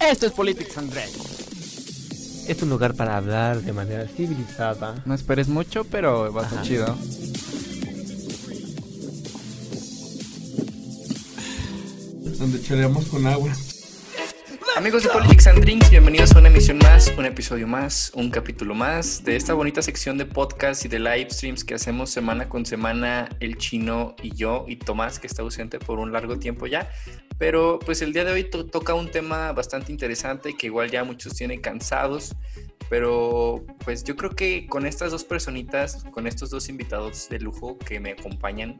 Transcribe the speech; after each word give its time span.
Esto 0.00 0.26
es 0.26 0.32
Politics 0.32 0.78
and 0.78 0.92
Dreams. 0.92 2.48
Es 2.48 2.60
un 2.62 2.70
lugar 2.70 2.94
para 2.94 3.16
hablar 3.16 3.62
de 3.62 3.72
manera 3.72 4.06
civilizada. 4.08 5.00
No 5.06 5.14
esperes 5.14 5.48
mucho, 5.48 5.84
pero 5.84 6.32
va 6.32 6.44
a 6.44 6.50
ser 6.50 6.62
chido. 6.62 6.86
Donde 12.38 12.62
choreamos 12.62 13.06
con 13.06 13.26
agua. 13.26 13.52
Amigos 14.76 15.02
de 15.02 15.10
Politics 15.10 15.46
and 15.48 15.60
Drinks, 15.60 15.90
bienvenidos 15.90 16.34
a 16.34 16.38
una 16.38 16.48
emisión 16.48 16.78
más, 16.78 17.12
un 17.18 17.26
episodio 17.26 17.66
más, 17.66 18.10
un 18.14 18.30
capítulo 18.30 18.74
más 18.74 19.22
de 19.22 19.36
esta 19.36 19.52
bonita 19.54 19.82
sección 19.82 20.16
de 20.16 20.24
podcast 20.24 20.84
y 20.84 20.88
de 20.88 20.98
live 20.98 21.28
streams 21.30 21.62
que 21.62 21.74
hacemos 21.74 22.10
semana 22.10 22.48
con 22.48 22.64
semana 22.64 23.28
el 23.40 23.58
chino 23.58 24.16
y 24.22 24.34
yo 24.34 24.64
y 24.66 24.76
Tomás 24.76 25.18
que 25.18 25.26
está 25.26 25.42
ausente 25.42 25.78
por 25.78 25.98
un 25.98 26.10
largo 26.12 26.38
tiempo 26.38 26.66
ya. 26.66 26.90
Pero 27.38 27.78
pues 27.84 28.00
el 28.02 28.12
día 28.12 28.24
de 28.24 28.32
hoy 28.32 28.44
to- 28.44 28.66
toca 28.66 28.94
un 28.94 29.10
tema 29.10 29.52
bastante 29.52 29.92
interesante 29.92 30.54
que 30.56 30.66
igual 30.68 30.90
ya 30.90 31.04
muchos 31.04 31.34
tienen 31.34 31.60
cansados. 31.60 32.34
Pero 32.88 33.64
pues 33.84 34.04
yo 34.04 34.16
creo 34.16 34.30
que 34.30 34.66
con 34.66 34.86
estas 34.86 35.10
dos 35.10 35.24
personitas, 35.24 36.04
con 36.12 36.26
estos 36.26 36.50
dos 36.50 36.68
invitados 36.68 37.28
de 37.28 37.40
lujo 37.40 37.78
que 37.78 38.00
me 38.00 38.12
acompañan, 38.12 38.76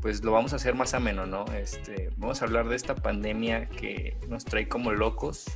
pues 0.00 0.22
lo 0.24 0.32
vamos 0.32 0.52
a 0.52 0.56
hacer 0.56 0.74
más 0.74 0.94
ameno, 0.94 1.26
¿no? 1.26 1.44
Este, 1.54 2.10
vamos 2.16 2.40
a 2.42 2.44
hablar 2.44 2.68
de 2.68 2.76
esta 2.76 2.94
pandemia 2.94 3.68
que 3.68 4.16
nos 4.28 4.44
trae 4.44 4.68
como 4.68 4.92
locos. 4.92 5.46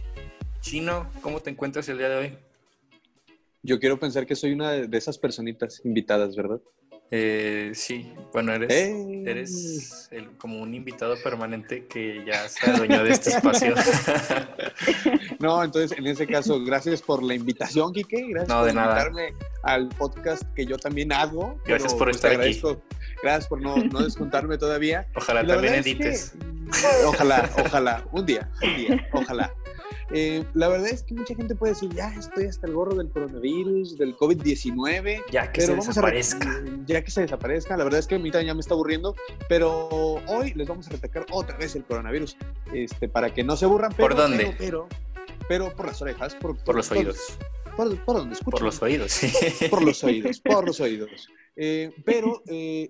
Chino, 0.61 1.09
¿cómo 1.23 1.41
te 1.41 1.51
encuentras 1.51 1.89
el 1.89 1.99
día 1.99 2.09
de 2.09 2.17
hoy? 2.17 2.39
Yo 3.63 3.79
quiero 3.79 3.99
pensar 3.99 4.27
que 4.27 4.35
soy 4.35 4.53
una 4.53 4.73
de 4.73 4.99
esas 4.99 5.19
personitas 5.19 5.81
invitadas, 5.85 6.35
¿verdad? 6.35 6.61
Eh, 7.15 7.73
sí, 7.75 8.11
bueno, 8.33 8.55
eres, 8.55 8.73
¡Ey! 8.73 9.23
eres 9.27 10.09
el- 10.13 10.31
como 10.39 10.63
un 10.63 10.75
invitado 10.75 11.15
permanente 11.23 11.87
que 11.87 12.25
ya 12.27 12.49
se 12.49 12.71
adueñó 12.71 13.05
de 13.05 13.11
este 13.13 13.31
espacio. 13.31 13.75
No, 15.39 15.63
entonces 15.65 15.97
en 15.99 16.07
ese 16.07 16.27
caso, 16.27 16.63
gracias 16.65 17.03
por 17.03 17.21
la 17.23 17.35
invitación, 17.35 17.93
Quique. 17.93 18.29
Gracias 18.29 18.49
No, 18.49 18.59
por 18.61 18.67
de 18.67 18.75
nada. 18.75 19.07
invitarme 19.09 19.35
al 19.65 19.89
podcast 19.89 20.43
que 20.55 20.65
yo 20.65 20.79
también 20.79 21.13
hago. 21.13 21.59
Gracias 21.67 21.93
por 21.95 22.05
pues, 22.05 22.17
estar 22.17 22.31
aquí. 22.31 22.39
agradezco. 22.59 22.81
Gracias 23.23 23.49
por 23.49 23.61
no, 23.61 23.77
no 23.77 24.01
descontarme 24.03 24.59
todavía. 24.59 25.07
Ojalá 25.15 25.41
también 25.47 25.61
verdad 25.73 25.79
es 25.79 25.85
que- 25.85 25.91
edites. 25.91 26.35
ojalá, 27.07 27.51
ojalá, 27.65 28.05
un 28.13 28.27
día, 28.27 28.51
un 28.63 28.77
día, 28.77 29.09
ojalá. 29.13 29.55
Eh, 30.15 30.45
la 30.53 30.69
verdad 30.69 30.89
es 30.89 31.03
que 31.05 31.15
mucha 31.15 31.35
gente 31.35 31.55
puede 31.55 31.73
decir, 31.73 31.89
ya 31.95 32.13
estoy 32.15 32.45
hasta 32.45 32.67
el 32.67 32.75
gorro 32.75 32.95
del 32.97 33.09
coronavirus, 33.11 33.97
del 33.97 34.15
COVID-19. 34.17 35.23
Ya 35.31 35.51
que 35.51 35.61
Pero 35.63 35.67
se 35.67 35.73
vamos 35.73 35.97
a 35.99 36.03
re- 36.03 36.17
desaparezca. 36.17 36.63
ya 36.87 37.03
que 37.03 37.11
se 37.11 37.23
desaparezca, 37.23 37.77
la 37.79 37.85
verdad 37.85 38.01
es 38.01 38.07
que 38.07 38.17
a 38.17 38.19
mí 38.19 38.31
también 38.31 38.49
ya 38.49 38.55
me 38.55 38.61
está 38.61 38.75
aburriendo, 38.75 39.15
pero 39.49 39.89
hoy 40.27 40.53
les 40.55 40.69
vamos 40.69 40.87
a 40.89 40.91
retacar 40.91 41.25
otra 41.31 41.57
vez 41.57 41.75
el 41.77 41.85
coronavirus, 41.85 42.37
este, 42.75 43.09
para 43.09 43.33
que 43.33 43.43
no 43.43 43.57
se 43.57 43.65
aburran. 43.65 43.93
¿Por 43.93 44.11
pero- 44.11 44.23
dónde? 44.23 44.55
Pero, 44.59 44.87
pero, 44.89 44.89
pero 45.49 45.77
por 45.77 45.87
las 45.87 46.03
orejas, 46.03 46.35
por, 46.35 46.59
Por 46.63 46.75
los 46.77 46.91
oídos. 46.91 47.39
por, 47.77 47.97
por 48.05 48.17
donde 48.17 48.35
escuchan. 48.35 48.51
Por 48.59 48.63
los 48.63 48.83
oídos, 48.83 49.13
sí. 49.13 49.33
Por 49.71 49.83
los 49.83 50.05
oídos, 50.05 50.41
por 50.41 50.67
los 50.67 50.79
oídos. 50.81 51.29
Eh, 51.57 51.91
pero 52.05 52.43
eh, 52.49 52.89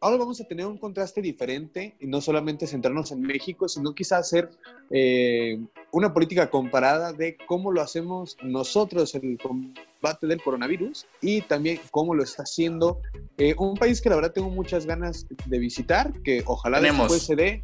ahora 0.00 0.16
vamos 0.16 0.40
a 0.40 0.44
tener 0.44 0.66
un 0.66 0.78
contraste 0.78 1.20
diferente 1.20 1.94
y 2.00 2.06
no 2.06 2.20
solamente 2.20 2.66
centrarnos 2.66 3.12
en 3.12 3.20
México, 3.20 3.68
sino 3.68 3.94
quizás 3.94 4.20
hacer 4.20 4.50
eh, 4.90 5.58
una 5.92 6.12
política 6.12 6.48
comparada 6.48 7.12
de 7.12 7.36
cómo 7.46 7.70
lo 7.70 7.82
hacemos 7.82 8.36
nosotros 8.42 9.14
en 9.14 9.32
el 9.32 9.38
combate 9.38 10.26
del 10.26 10.42
coronavirus 10.42 11.06
y 11.20 11.42
también 11.42 11.80
cómo 11.90 12.14
lo 12.14 12.22
está 12.22 12.44
haciendo 12.44 13.00
eh, 13.36 13.54
un 13.58 13.76
país 13.76 14.00
que 14.00 14.08
la 14.08 14.16
verdad 14.16 14.32
tengo 14.32 14.48
muchas 14.48 14.86
ganas 14.86 15.26
de 15.46 15.58
visitar, 15.58 16.12
que 16.22 16.42
ojalá 16.46 16.80
después 16.80 17.22
se 17.22 17.36
dé. 17.36 17.62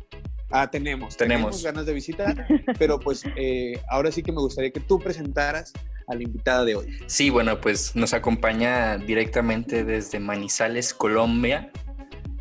Ah, 0.50 0.70
tenemos, 0.70 1.16
Tenemos. 1.16 1.56
tenemos 1.56 1.64
ganas 1.64 1.86
de 1.86 1.92
visitar, 1.92 2.46
pero 2.78 3.00
pues 3.00 3.24
eh, 3.34 3.80
ahora 3.88 4.12
sí 4.12 4.22
que 4.22 4.30
me 4.30 4.40
gustaría 4.40 4.70
que 4.70 4.78
tú 4.78 5.00
presentaras 5.00 5.72
a 6.06 6.14
la 6.14 6.22
invitada 6.22 6.64
de 6.64 6.76
hoy. 6.76 6.86
Sí, 7.06 7.30
bueno, 7.30 7.60
pues 7.60 7.96
nos 7.96 8.12
acompaña 8.12 8.96
directamente 8.96 9.82
desde 9.82 10.20
Manizales, 10.20 10.94
Colombia. 10.94 11.72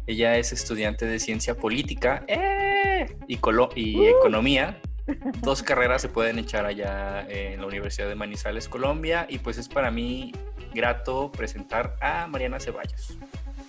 Ella 0.08 0.38
es 0.38 0.52
estudiante 0.54 1.06
de 1.06 1.20
ciencia 1.20 1.56
política 1.56 2.24
¡eh! 2.28 3.08
y, 3.28 3.38
colo- 3.38 3.70
y 3.76 3.98
Uh. 3.98 4.20
economía. 4.20 4.80
Dos 5.42 5.62
carreras 5.64 6.02
se 6.02 6.10
pueden 6.10 6.40
echar 6.40 6.66
allá 6.66 7.26
en 7.30 7.62
la 7.62 7.68
Universidad 7.68 8.08
de 8.08 8.16
Manizales, 8.16 8.68
Colombia. 8.68 9.26
Y 9.30 9.40
pues 9.40 9.58
es 9.58 9.68
para 9.70 9.92
mí 9.92 10.32
grato 10.74 11.32
presentar 11.32 11.96
a 12.02 12.28
Mariana 12.28 12.60
Ceballos. 12.60 13.18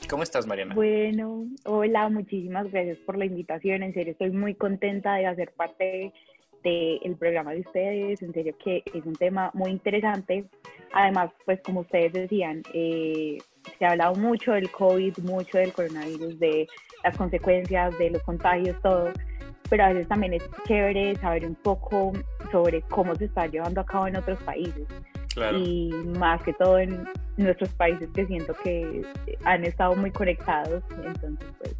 ¿Cómo 0.08 0.22
estás, 0.22 0.46
Mariana? 0.46 0.75
Bueno, 0.75 1.46
hola, 1.64 2.08
muchísimas 2.08 2.70
gracias 2.70 2.98
por 2.98 3.19
la 3.19 3.25
invitación. 3.25 3.82
En 3.82 3.92
serio, 3.92 4.12
estoy 4.12 4.30
muy 4.30 4.54
contenta 4.54 5.14
de 5.16 5.26
hacer 5.26 5.52
parte 5.52 6.12
del 6.62 7.16
programa 7.19 7.52
de 7.52 7.60
ustedes. 7.60 8.22
En 8.22 8.32
serio 8.32 8.54
que 8.62 8.82
es 8.94 9.04
un 9.04 9.14
tema 9.14 9.50
muy 9.52 9.70
interesante. 9.70 10.44
Además, 10.92 11.30
pues 11.44 11.60
como 11.62 11.80
ustedes 11.80 12.12
decían, 12.12 12.62
eh, 12.72 13.38
se 13.78 13.84
ha 13.84 13.91
hablado 13.93 14.15
mucho 14.15 14.53
del 14.53 14.71
COVID, 14.71 15.19
mucho 15.19 15.59
del 15.59 15.72
coronavirus, 15.72 16.38
de 16.38 16.69
las 17.04 17.16
consecuencias, 17.16 17.97
de 17.99 18.10
los 18.10 18.22
contagios, 18.22 18.77
todo. 18.82 19.10
Pero 19.69 19.84
a 19.84 19.88
veces 19.88 20.09
también 20.09 20.34
es 20.34 20.43
chévere 20.66 21.16
saber 21.16 21.44
un 21.44 21.56
poco 21.56 22.12
sobre 22.53 22.82
cómo 22.82 23.15
se 23.16 23.25
está 23.26 23.47
llevando 23.47 23.81
a 23.81 23.87
cabo 23.87 24.06
en 24.06 24.16
otros 24.16 24.38
países 24.44 24.87
Claro. 25.34 25.59
y 25.59 25.91
más 26.19 26.43
que 26.43 26.53
todo 26.55 26.78
en 26.78 27.06
nuestros 27.37 27.69
países 27.71 28.09
que 28.15 28.26
siento 28.26 28.55
que 28.62 29.03
han 29.44 29.65
estado 29.65 29.94
muy 29.97 30.10
conectados. 30.10 30.82
Entonces, 31.05 31.49
pues, 31.59 31.76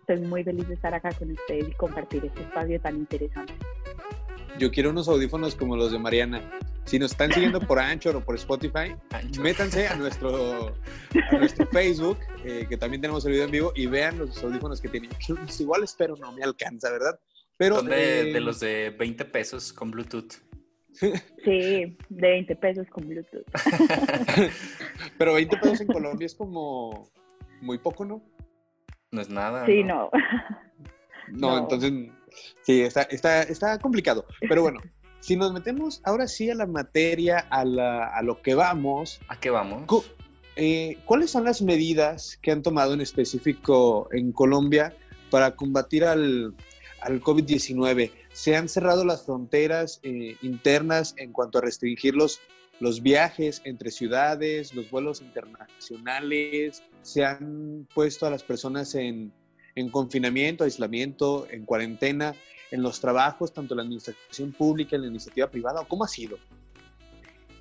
estoy 0.00 0.26
muy 0.26 0.42
feliz 0.42 0.66
de 0.68 0.74
estar 0.74 0.92
acá 0.94 1.10
con 1.12 1.30
ustedes 1.30 1.68
y 1.68 1.72
compartir 1.72 2.24
este 2.24 2.40
espacio 2.40 2.80
tan 2.80 2.96
interesante. 2.96 3.52
Yo 4.58 4.70
quiero 4.70 4.90
unos 4.90 5.08
audífonos 5.08 5.54
como 5.54 5.76
los 5.76 5.92
de 5.92 5.98
Mariana. 5.98 6.40
Si 6.84 6.98
nos 6.98 7.12
están 7.12 7.32
siguiendo 7.32 7.60
por 7.66 7.78
Anchor 7.78 8.16
o 8.16 8.20
por 8.24 8.34
Spotify, 8.36 8.94
métanse 9.40 9.88
a 9.88 9.96
nuestro, 9.96 10.74
a 11.30 11.36
nuestro 11.38 11.66
Facebook, 11.68 12.18
eh, 12.44 12.66
que 12.68 12.76
también 12.76 13.00
tenemos 13.00 13.24
el 13.24 13.32
video 13.32 13.44
en 13.44 13.50
vivo, 13.50 13.72
y 13.74 13.86
vean 13.86 14.18
los 14.18 14.42
audífonos 14.42 14.80
que 14.80 14.88
tienen. 14.88 15.10
Pues 15.26 15.60
igual 15.60 15.82
espero 15.84 16.16
no 16.16 16.32
me 16.32 16.42
alcanza, 16.42 16.90
¿verdad? 16.90 17.18
Pero 17.56 17.76
Son 17.76 17.86
de, 17.86 18.30
eh, 18.30 18.32
de 18.32 18.40
los 18.40 18.60
de 18.60 18.90
20 18.98 19.24
pesos 19.26 19.72
con 19.72 19.90
Bluetooth. 19.90 20.34
Sí, 21.44 21.96
de 22.10 22.28
20 22.28 22.54
pesos 22.56 22.86
con 22.88 23.08
Bluetooth. 23.08 23.46
pero 25.18 25.34
20 25.34 25.56
pesos 25.56 25.80
en 25.80 25.86
Colombia 25.86 26.26
es 26.26 26.34
como 26.34 27.10
muy 27.60 27.78
poco, 27.78 28.04
¿no? 28.04 28.22
No 29.10 29.20
es 29.20 29.28
nada. 29.28 29.64
Sí, 29.66 29.82
no. 29.82 30.10
No, 31.28 31.50
No. 31.50 31.58
entonces 31.58 31.92
sí, 32.62 32.82
está, 32.82 33.02
está, 33.02 33.42
está 33.42 33.78
complicado. 33.78 34.26
Pero 34.48 34.62
bueno, 34.62 34.80
si 35.22 35.36
nos 35.36 35.52
metemos 35.52 36.00
ahora 36.04 36.26
sí 36.26 36.50
a 36.50 36.54
la 36.54 36.66
materia, 36.66 37.38
a, 37.48 37.64
la- 37.64 38.08
a 38.08 38.22
lo 38.22 38.42
que 38.42 38.54
vamos, 38.54 39.20
¿A 39.28 39.38
qué 39.40 39.48
vamos? 39.50 39.86
Cu- 39.86 40.04
eh, 40.56 40.98
¿Cuáles 41.06 41.30
son 41.30 41.44
las 41.44 41.62
medidas 41.62 42.38
que 42.42 42.50
han 42.50 42.62
tomado 42.62 42.92
en 42.92 43.00
específico 43.00 44.08
en 44.12 44.32
Colombia 44.32 44.94
para 45.30 45.52
combatir 45.56 46.04
al, 46.04 46.54
al 47.00 47.20
COVID-19? 47.22 48.10
¿Se 48.32 48.56
han 48.56 48.68
cerrado 48.68 49.04
las 49.04 49.24
fronteras 49.24 50.00
eh, 50.02 50.36
internas 50.42 51.14
en 51.16 51.32
cuanto 51.32 51.58
a 51.58 51.62
restringir 51.62 52.14
los, 52.14 52.40
los 52.80 53.00
viajes 53.00 53.62
entre 53.64 53.90
ciudades, 53.90 54.74
los 54.74 54.90
vuelos 54.90 55.22
internacionales? 55.22 56.82
¿Se 57.02 57.24
han 57.24 57.86
puesto 57.94 58.26
a 58.26 58.30
las 58.30 58.42
personas 58.42 58.94
en, 58.94 59.32
en 59.74 59.90
confinamiento, 59.90 60.64
aislamiento, 60.64 61.46
en 61.50 61.64
cuarentena, 61.64 62.34
en 62.72 62.82
los 62.82 63.00
trabajos, 63.00 63.52
tanto 63.52 63.74
en 63.74 63.76
la 63.76 63.82
administración 63.84 64.50
pública, 64.50 64.96
en 64.96 65.02
la 65.02 65.08
iniciativa 65.08 65.46
privada? 65.46 65.82
¿O 65.82 65.84
¿Cómo 65.86 66.04
ha 66.04 66.08
sido? 66.08 66.38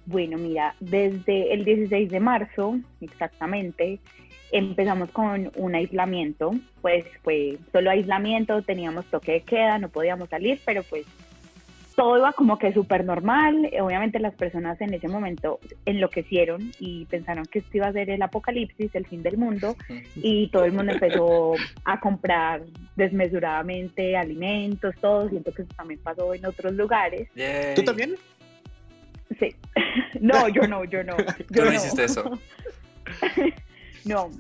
Bueno, 0.06 0.38
mira, 0.38 0.76
desde 0.80 1.54
el 1.54 1.64
16 1.64 2.10
de 2.10 2.20
marzo, 2.20 2.80
exactamente, 3.02 4.00
empezamos 4.52 5.12
con 5.12 5.52
un 5.56 5.76
aislamiento, 5.76 6.54
pues 6.82 7.06
fue 7.24 7.60
solo 7.72 7.92
aislamiento, 7.92 8.62
teníamos 8.64 9.06
toque 9.06 9.34
de 9.34 9.42
queda, 9.42 9.78
no 9.78 9.90
podíamos 9.90 10.30
salir, 10.30 10.60
pero 10.66 10.82
pues 10.84 11.06
todo 12.02 12.18
iba 12.18 12.34
como 12.34 12.58
que 12.58 12.74
súper 12.74 13.06
normal. 13.06 13.70
Obviamente 13.80 14.18
las 14.18 14.34
personas 14.34 14.82
en 14.82 14.92
ese 14.92 15.08
momento 15.08 15.60
enloquecieron 15.86 16.72
y 16.80 17.06
pensaron 17.06 17.46
que 17.46 17.60
esto 17.60 17.78
iba 17.78 17.86
a 17.90 17.94
ser 17.94 18.10
el 18.10 18.24
apocalipsis, 18.24 18.90
el 18.96 19.06
fin 19.06 19.22
del 19.22 19.38
mundo, 19.38 19.76
y 20.16 20.48
todo 20.48 20.66
el 20.66 20.72
mundo 20.72 20.94
empezó 20.94 21.54
a 21.86 22.00
comprar 22.00 22.64
desmesuradamente 22.96 24.18
alimentos, 24.18 24.96
todo. 25.00 25.30
Siento 25.30 25.54
que 25.54 25.62
eso 25.62 25.72
también 25.78 26.00
pasó 26.00 26.34
en 26.34 26.44
otros 26.44 26.74
lugares. 26.74 27.30
Yay. 27.36 27.76
¿Tú 27.76 27.84
también? 27.84 28.16
Sí. 29.40 29.56
No, 30.20 30.48
yo 30.50 30.64
no, 30.68 30.84
yo 30.86 31.04
no. 31.04 31.16
Tú 31.18 31.24
Yo 31.52 31.66
no 31.66 31.74
hiciste 31.74 32.06
eso. 32.06 32.40
No. 34.06 34.32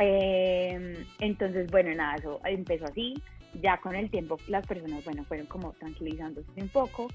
Eh, 0.00 1.06
entonces, 1.20 1.70
bueno, 1.70 1.94
nada, 1.94 2.16
eso 2.16 2.40
empezó 2.44 2.84
así. 2.84 3.14
Ya 3.60 3.78
con 3.78 3.94
el 3.94 4.10
tiempo 4.10 4.38
las 4.46 4.66
personas, 4.66 5.04
bueno, 5.04 5.24
fueron 5.24 5.46
como 5.46 5.72
tranquilizándose 5.72 6.48
un 6.56 6.68
poco, 6.68 7.08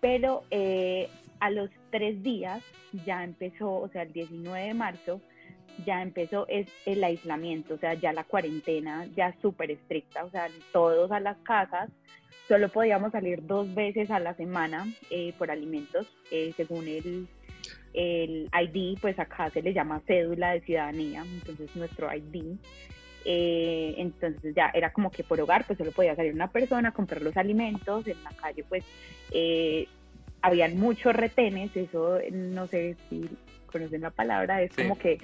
pero 0.00 0.44
eh, 0.50 1.08
a 1.40 1.50
los 1.50 1.70
tres 1.90 2.22
días 2.22 2.62
ya 3.04 3.24
empezó, 3.24 3.70
o 3.70 3.88
sea, 3.88 4.02
el 4.02 4.12
19 4.12 4.68
de 4.68 4.74
marzo, 4.74 5.20
ya 5.84 6.02
empezó 6.02 6.46
es 6.48 6.66
el 6.86 7.02
aislamiento, 7.04 7.74
o 7.74 7.78
sea, 7.78 7.94
ya 7.94 8.12
la 8.12 8.24
cuarentena 8.24 9.06
ya 9.14 9.34
súper 9.40 9.70
estricta, 9.70 10.24
o 10.24 10.30
sea, 10.30 10.48
todos 10.72 11.10
a 11.12 11.20
las 11.20 11.36
casas, 11.38 11.90
solo 12.48 12.68
podíamos 12.68 13.12
salir 13.12 13.46
dos 13.46 13.72
veces 13.74 14.10
a 14.10 14.18
la 14.18 14.34
semana 14.34 14.86
eh, 15.10 15.32
por 15.38 15.50
alimentos, 15.50 16.06
eh, 16.30 16.52
según 16.56 16.88
el, 16.88 17.28
el 17.92 18.48
ID, 18.52 18.98
pues 19.00 19.18
acá 19.18 19.50
se 19.50 19.62
le 19.62 19.72
llama 19.72 20.02
cédula 20.06 20.52
de 20.52 20.60
ciudadanía, 20.62 21.24
entonces 21.24 21.74
nuestro 21.76 22.08
ID. 22.12 22.56
Eh, 23.24 23.94
entonces 23.98 24.54
ya 24.54 24.70
era 24.72 24.92
como 24.92 25.10
que 25.10 25.24
por 25.24 25.40
hogar 25.40 25.66
pues 25.66 25.76
solo 25.76 25.90
podía 25.90 26.14
salir 26.14 26.32
una 26.32 26.50
persona 26.50 26.92
comprar 26.92 27.20
los 27.22 27.36
alimentos, 27.36 28.06
en 28.06 28.22
la 28.22 28.30
calle 28.30 28.64
pues 28.68 28.84
eh, 29.32 29.86
habían 30.40 30.78
muchos 30.78 31.14
retenes, 31.14 31.76
eso 31.76 32.18
no 32.32 32.66
sé 32.66 32.96
si 33.08 33.28
conocen 33.66 34.02
la 34.02 34.10
palabra, 34.10 34.62
es 34.62 34.72
como 34.74 34.96
que, 34.96 35.18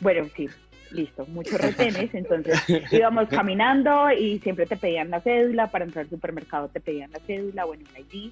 bueno, 0.00 0.28
sí, 0.36 0.48
listo, 0.90 1.26
muchos 1.26 1.60
retenes, 1.60 2.10
entonces 2.14 2.60
íbamos 2.92 3.28
caminando 3.28 4.10
y 4.12 4.38
siempre 4.40 4.66
te 4.66 4.76
pedían 4.76 5.10
la 5.10 5.20
cédula, 5.20 5.70
para 5.70 5.84
entrar 5.84 6.04
al 6.04 6.10
supermercado 6.10 6.68
te 6.68 6.80
pedían 6.80 7.10
la 7.10 7.18
cédula, 7.20 7.64
bueno, 7.64 7.84
un 7.90 8.00
ID, 8.00 8.30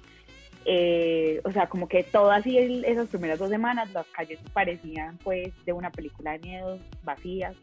eh, 0.69 1.39
o 1.45 1.51
sea, 1.51 1.67
como 1.67 1.87
que 1.87 2.03
todas 2.03 2.45
esas 2.45 3.07
primeras 3.07 3.39
dos 3.39 3.49
semanas 3.49 3.91
las 3.93 4.05
calles 4.07 4.37
parecían 4.51 5.17
pues 5.23 5.53
de 5.65 5.71
una 5.71 5.91
película 5.91 6.33
de 6.33 6.39
miedo, 6.39 6.79
vacías. 7.03 7.55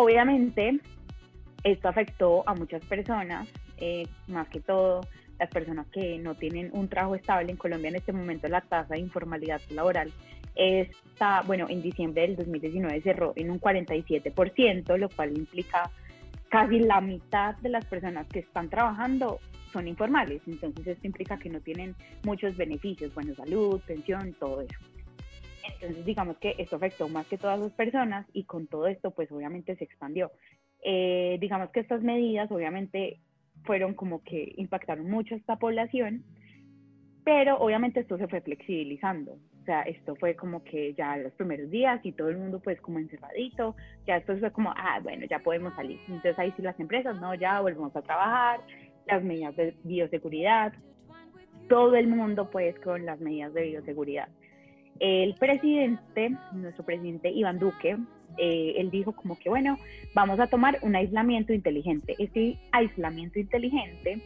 Obviamente, 0.00 0.78
esto 1.64 1.88
afectó 1.88 2.48
a 2.48 2.54
muchas 2.54 2.84
personas, 2.84 3.48
eh, 3.78 4.06
más 4.28 4.48
que 4.48 4.60
todo 4.60 5.00
las 5.40 5.50
personas 5.50 5.88
que 5.88 6.18
no 6.18 6.36
tienen 6.36 6.70
un 6.72 6.88
trabajo 6.88 7.16
estable. 7.16 7.50
En 7.50 7.56
Colombia 7.56 7.88
en 7.88 7.96
este 7.96 8.12
momento 8.12 8.46
la 8.46 8.60
tasa 8.60 8.94
de 8.94 9.00
informalidad 9.00 9.60
laboral 9.70 10.12
está, 10.54 11.42
bueno, 11.42 11.66
en 11.68 11.82
diciembre 11.82 12.22
del 12.22 12.36
2019 12.36 13.00
cerró 13.00 13.32
en 13.34 13.50
un 13.50 13.60
47%, 13.60 14.96
lo 14.96 15.08
cual 15.08 15.36
implica 15.36 15.90
casi 16.48 16.78
la 16.78 17.00
mitad 17.00 17.56
de 17.56 17.70
las 17.70 17.84
personas 17.84 18.28
que 18.28 18.38
están 18.38 18.70
trabajando 18.70 19.40
son 19.72 19.88
informales. 19.88 20.42
Entonces 20.46 20.86
esto 20.86 21.08
implica 21.08 21.40
que 21.40 21.50
no 21.50 21.60
tienen 21.60 21.96
muchos 22.22 22.56
beneficios, 22.56 23.12
bueno, 23.14 23.34
salud, 23.34 23.80
pensión, 23.84 24.32
todo 24.38 24.60
eso. 24.60 24.78
Entonces 25.74 26.04
digamos 26.04 26.38
que 26.38 26.54
esto 26.58 26.76
afectó 26.76 27.08
más 27.08 27.26
que 27.26 27.38
todas 27.38 27.58
las 27.58 27.72
personas 27.72 28.26
y 28.32 28.44
con 28.44 28.66
todo 28.66 28.86
esto 28.86 29.10
pues 29.10 29.30
obviamente 29.30 29.76
se 29.76 29.84
expandió. 29.84 30.30
Eh, 30.82 31.38
digamos 31.40 31.70
que 31.70 31.80
estas 31.80 32.02
medidas 32.02 32.50
obviamente 32.50 33.20
fueron 33.64 33.94
como 33.94 34.22
que 34.22 34.52
impactaron 34.56 35.10
mucho 35.10 35.34
a 35.34 35.38
esta 35.38 35.56
población, 35.56 36.24
pero 37.24 37.58
obviamente 37.58 38.00
esto 38.00 38.16
se 38.16 38.28
fue 38.28 38.40
flexibilizando. 38.40 39.32
O 39.32 39.64
sea, 39.64 39.82
esto 39.82 40.16
fue 40.16 40.34
como 40.34 40.64
que 40.64 40.94
ya 40.94 41.16
los 41.18 41.32
primeros 41.34 41.70
días 41.70 42.00
y 42.02 42.12
todo 42.12 42.30
el 42.30 42.38
mundo 42.38 42.60
pues 42.60 42.80
como 42.80 42.98
encerradito, 42.98 43.76
ya 44.06 44.14
después 44.14 44.40
fue 44.40 44.50
como, 44.50 44.70
ah, 44.70 44.98
bueno, 45.02 45.26
ya 45.26 45.40
podemos 45.40 45.74
salir. 45.74 46.00
Entonces 46.08 46.38
ahí 46.38 46.52
sí 46.56 46.62
las 46.62 46.78
empresas, 46.80 47.20
no, 47.20 47.34
ya 47.34 47.60
volvemos 47.60 47.94
a 47.94 48.00
trabajar, 48.00 48.60
las 49.06 49.22
medidas 49.22 49.54
de 49.56 49.74
bioseguridad, 49.84 50.72
todo 51.68 51.96
el 51.96 52.06
mundo 52.06 52.50
pues 52.50 52.78
con 52.80 53.04
las 53.04 53.20
medidas 53.20 53.52
de 53.52 53.62
bioseguridad. 53.62 54.28
El 55.00 55.34
presidente, 55.34 56.36
nuestro 56.52 56.84
presidente 56.84 57.30
Iván 57.30 57.58
Duque, 57.58 57.96
eh, 58.36 58.74
él 58.76 58.90
dijo 58.90 59.12
como 59.12 59.38
que, 59.38 59.48
bueno, 59.48 59.78
vamos 60.14 60.40
a 60.40 60.46
tomar 60.46 60.78
un 60.82 60.96
aislamiento 60.96 61.52
inteligente. 61.52 62.14
Este 62.18 62.58
aislamiento 62.72 63.38
inteligente, 63.38 64.20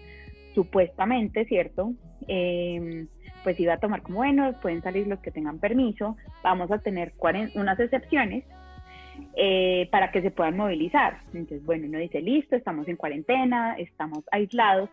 supuestamente, 0.54 1.44
¿cierto? 1.46 1.92
Em, 2.26 3.08
pues 3.42 3.58
iba 3.58 3.74
a 3.74 3.80
tomar 3.80 4.02
como, 4.02 4.18
bueno, 4.18 4.54
pueden 4.60 4.82
salir 4.82 5.06
los 5.06 5.18
que 5.20 5.30
tengan 5.30 5.58
permiso, 5.58 6.16
vamos 6.42 6.70
a 6.70 6.78
tener 6.78 7.12
unas 7.54 7.80
excepciones 7.80 8.44
eh, 9.34 9.88
para 9.90 10.10
que 10.12 10.22
se 10.22 10.30
puedan 10.30 10.56
movilizar. 10.56 11.18
Entonces, 11.32 11.64
bueno, 11.64 11.86
uno 11.88 11.98
dice, 11.98 12.20
listo, 12.20 12.54
estamos 12.54 12.86
en 12.88 12.96
cuarentena, 12.96 13.76
estamos 13.78 14.20
aislados, 14.30 14.90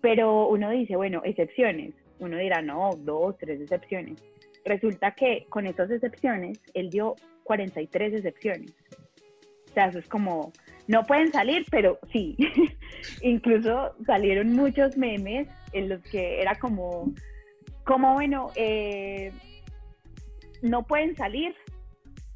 pero 0.00 0.48
uno 0.48 0.70
dice, 0.70 0.96
bueno, 0.96 1.22
excepciones. 1.24 1.94
Uno 2.18 2.36
dirá, 2.36 2.62
no, 2.62 2.90
dos, 2.98 3.36
tres 3.38 3.60
excepciones. 3.60 4.22
Resulta 4.64 5.12
que 5.12 5.46
con 5.48 5.66
estas 5.66 5.90
excepciones, 5.90 6.60
él 6.74 6.90
dio 6.90 7.16
43 7.44 8.14
excepciones. 8.14 8.72
O 9.70 9.74
sea, 9.74 9.86
eso 9.86 9.98
es 9.98 10.08
como, 10.08 10.52
no 10.86 11.04
pueden 11.04 11.32
salir, 11.32 11.64
pero 11.70 11.98
sí. 12.12 12.36
Incluso 13.22 13.94
salieron 14.06 14.52
muchos 14.52 14.96
memes 14.96 15.48
en 15.72 15.88
los 15.88 16.02
que 16.02 16.40
era 16.40 16.54
como, 16.56 17.12
como 17.84 18.14
bueno, 18.14 18.48
eh, 18.54 19.32
no 20.60 20.86
pueden 20.86 21.16
salir 21.16 21.54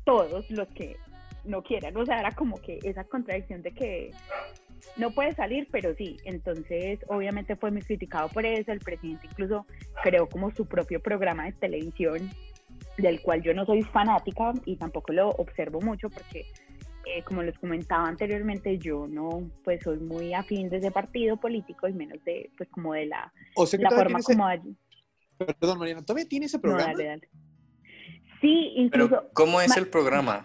todos 0.05 0.51
los 0.51 0.69
que 0.69 0.97
no 1.45 1.63
quieran. 1.63 1.97
O 1.97 2.05
sea, 2.05 2.21
era 2.21 2.33
como 2.33 2.61
que 2.61 2.79
esa 2.83 3.05
contradicción 3.05 3.63
de 3.63 3.73
que 3.73 4.11
no 4.97 5.11
puede 5.11 5.35
salir, 5.35 5.69
pero 5.71 5.95
sí. 5.95 6.17
Entonces, 6.25 7.01
obviamente 7.09 7.57
fue 7.57 7.71
muy 7.71 7.83
criticado 7.83 8.29
por 8.29 8.47
eso. 8.47 8.73
El 8.73 8.81
presidente 8.81 9.27
incluso 9.31 9.67
creó 10.03 10.29
como 10.29 10.51
su 10.51 10.67
propio 10.67 11.01
programa 11.01 11.45
de 11.45 11.53
televisión 11.53 12.31
del 12.99 13.21
cual 13.21 13.43
yo 13.43 13.55
no 13.55 13.65
soy 13.67 13.83
fanática 13.83 14.53
y 14.65 14.77
tampoco 14.77 15.13
lo 15.13 15.31
observo 15.31 15.81
mucho 15.81 16.09
porque, 16.09 16.47
eh, 17.07 17.23
como 17.25 17.43
les 17.43 17.59
comentaba 17.59 18.07
anteriormente, 18.07 18.79
yo 18.79 19.07
no, 19.07 19.51
pues 19.65 19.83
soy 19.83 19.99
muy 19.99 20.35
afín 20.35 20.69
de 20.69 20.79
ese 20.79 20.91
partido 20.91 21.37
político 21.37 21.89
y 21.89 21.93
menos 21.93 22.23
de, 22.25 22.51
pues 22.57 22.69
como 22.71 22.95
de 22.95 23.07
la, 23.07 23.33
la 23.79 23.91
forma 23.91 24.21
como... 24.21 24.47
Perdón, 25.39 25.79
Mariana, 25.79 26.03
¿todavía 26.03 26.27
tiene 26.27 26.47
ese 26.47 26.59
programa? 26.59 26.93
No, 26.93 26.99
dale, 26.99 27.09
dale. 27.09 27.29
Sí, 28.41 28.73
incluso... 28.77 29.09
Pero, 29.09 29.31
¿cómo 29.33 29.61
es 29.61 29.77
el 29.77 29.89
programa? 29.89 30.45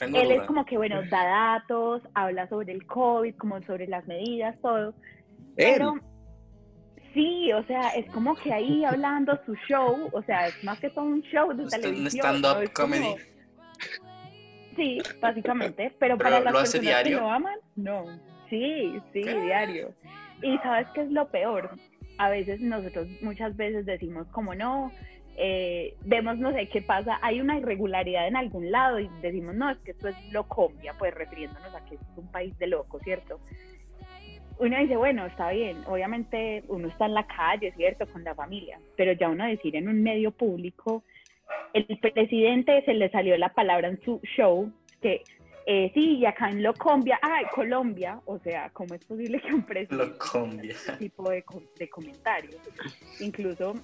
él 0.00 0.30
es 0.32 0.42
como 0.42 0.64
que, 0.64 0.76
bueno, 0.76 1.00
da 1.10 1.24
datos, 1.24 2.02
habla 2.14 2.48
sobre 2.48 2.72
el 2.72 2.86
COVID, 2.86 3.36
como 3.36 3.62
sobre 3.62 3.86
las 3.86 4.06
medidas, 4.06 4.56
todo. 4.60 4.94
Pero... 5.56 5.94
Sí, 7.14 7.50
o 7.50 7.64
sea, 7.64 7.88
es 7.96 8.04
como 8.10 8.36
que 8.36 8.52
ahí 8.52 8.84
hablando 8.84 9.40
su 9.46 9.54
show, 9.68 10.10
o 10.12 10.22
sea, 10.24 10.48
es 10.48 10.64
más 10.64 10.78
que 10.80 10.90
todo 10.90 11.06
un 11.06 11.22
show 11.22 11.48
de 11.54 11.64
televisión. 11.66 12.26
Un 12.26 12.36
stand-up 12.42 12.72
comedy. 12.74 13.16
Sí, 14.76 14.98
básicamente, 15.20 15.94
pero, 15.98 16.18
para 16.18 16.40
las 16.40 16.52
personas 16.52 17.02
que 17.02 17.10
lo 17.10 17.30
aman, 17.30 17.58
no. 17.76 18.04
Sí, 18.50 19.00
sí, 19.12 19.22
diario. 19.22 19.94
Y 20.42 20.58
sabes 20.58 20.86
qué 20.94 21.02
es 21.02 21.10
lo 21.10 21.26
peor? 21.28 21.70
A 22.18 22.28
veces 22.28 22.60
nosotros 22.60 23.08
muchas 23.22 23.56
veces 23.56 23.86
decimos 23.86 24.26
como 24.28 24.54
no, 24.54 24.92
eh, 25.36 25.94
vemos 26.02 26.38
no 26.38 26.52
sé 26.52 26.68
qué 26.68 26.82
pasa, 26.82 27.18
hay 27.22 27.40
una 27.40 27.58
irregularidad 27.58 28.26
en 28.26 28.36
algún 28.36 28.70
lado 28.70 28.98
y 28.98 29.08
decimos 29.20 29.54
no, 29.54 29.70
es 29.70 29.78
que 29.78 29.92
esto 29.92 30.08
es 30.08 30.16
Locombia, 30.32 30.94
pues 30.98 31.14
refiriéndonos 31.14 31.74
a 31.74 31.84
que 31.84 31.96
es 31.96 32.00
un 32.16 32.30
país 32.30 32.56
de 32.58 32.66
locos, 32.68 33.02
¿cierto? 33.02 33.40
uno 34.58 34.78
dice, 34.78 34.96
bueno, 34.96 35.26
está 35.26 35.50
bien, 35.50 35.76
obviamente 35.86 36.64
uno 36.68 36.88
está 36.88 37.06
en 37.06 37.14
la 37.14 37.26
calle, 37.26 37.72
¿cierto?, 37.76 38.06
con 38.06 38.24
la 38.24 38.34
familia, 38.34 38.80
pero 38.96 39.12
ya 39.12 39.28
uno 39.28 39.46
decir 39.46 39.76
en 39.76 39.88
un 39.88 40.02
medio 40.02 40.30
público, 40.30 41.04
el 41.72 41.86
presidente 41.98 42.82
se 42.84 42.94
le 42.94 43.10
salió 43.10 43.36
la 43.36 43.50
palabra 43.50 43.88
en 43.88 44.00
su 44.02 44.20
show, 44.36 44.72
que 45.02 45.22
eh, 45.66 45.90
sí, 45.94 46.18
y 46.18 46.26
acá 46.26 46.48
en 46.48 46.62
Locombia, 46.62 47.18
ay, 47.20 47.44
Colombia, 47.52 48.20
o 48.24 48.38
sea, 48.38 48.70
¿cómo 48.72 48.94
es 48.94 49.04
posible 49.04 49.40
que 49.40 49.52
un 49.52 49.62
presidente 49.62 49.96
Locombia. 49.96 50.70
Este 50.70 50.92
tipo 50.92 51.28
de, 51.28 51.44
de 51.78 51.88
comentarios? 51.90 52.56
Incluso 53.20 53.74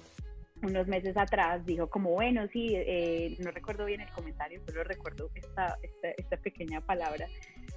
unos 0.63 0.87
meses 0.87 1.15
atrás 1.17 1.65
dijo 1.65 1.89
como, 1.89 2.11
bueno, 2.11 2.47
sí, 2.51 2.73
eh, 2.73 3.35
no 3.39 3.51
recuerdo 3.51 3.85
bien 3.85 4.01
el 4.01 4.09
comentario, 4.11 4.61
solo 4.65 4.83
recuerdo 4.83 5.29
esta, 5.35 5.77
esta, 5.83 6.09
esta 6.17 6.37
pequeña 6.37 6.81
palabra, 6.81 7.27